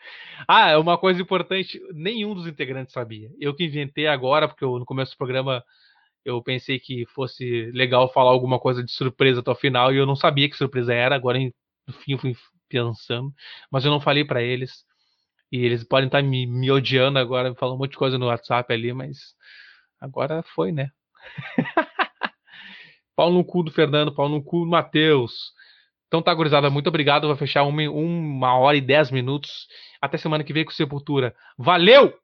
ah, 0.48 0.70
é 0.70 0.76
uma 0.76 0.98
coisa 0.98 1.22
importante, 1.22 1.80
nenhum 1.92 2.34
dos 2.34 2.46
integrantes 2.46 2.92
sabia. 2.92 3.30
Eu 3.38 3.54
que 3.54 3.64
inventei 3.64 4.08
agora, 4.08 4.48
porque 4.48 4.64
eu, 4.64 4.78
no 4.78 4.84
começo 4.84 5.12
do 5.12 5.18
programa 5.18 5.62
eu 6.24 6.42
pensei 6.42 6.78
que 6.78 7.06
fosse 7.06 7.70
legal 7.72 8.12
falar 8.12 8.30
alguma 8.30 8.58
coisa 8.58 8.82
de 8.82 8.90
surpresa 8.92 9.40
até 9.40 9.50
o 9.50 9.54
final 9.54 9.92
e 9.92 9.96
eu 9.96 10.06
não 10.06 10.16
sabia 10.16 10.48
que 10.48 10.56
surpresa 10.56 10.94
era. 10.94 11.14
Agora, 11.14 11.38
no 11.38 11.92
fim, 11.92 12.12
eu 12.12 12.18
fui 12.18 12.34
pensando, 12.68 13.32
mas 13.70 13.84
eu 13.84 13.90
não 13.90 14.00
falei 14.00 14.24
para 14.24 14.42
eles. 14.42 14.84
E 15.52 15.58
eles 15.64 15.84
podem 15.84 16.06
estar 16.06 16.22
tá 16.22 16.28
me, 16.28 16.46
me 16.46 16.70
odiando 16.70 17.18
agora, 17.18 17.54
falando 17.54 17.76
um 17.76 17.78
monte 17.78 17.92
de 17.92 17.98
coisa 17.98 18.18
no 18.18 18.26
WhatsApp 18.26 18.72
ali, 18.72 18.92
mas 18.92 19.34
agora 20.00 20.42
foi, 20.54 20.72
né? 20.72 20.90
pau 23.14 23.30
no 23.30 23.44
cu 23.44 23.62
do 23.62 23.70
Fernando, 23.70 24.14
pau 24.14 24.28
no 24.28 24.42
cu 24.42 24.64
do 24.64 24.70
Matheus. 24.70 25.52
Então 26.08 26.22
tá, 26.22 26.32
gurizada, 26.34 26.70
muito 26.70 26.88
obrigado. 26.88 27.26
Vou 27.26 27.36
fechar 27.36 27.64
uma, 27.64 27.82
uma 27.90 28.58
hora 28.58 28.76
e 28.76 28.80
dez 28.80 29.10
minutos. 29.10 29.66
Até 30.00 30.16
semana 30.16 30.44
que 30.44 30.52
vem 30.52 30.64
com 30.64 30.70
Sepultura. 30.70 31.34
Valeu! 31.58 32.14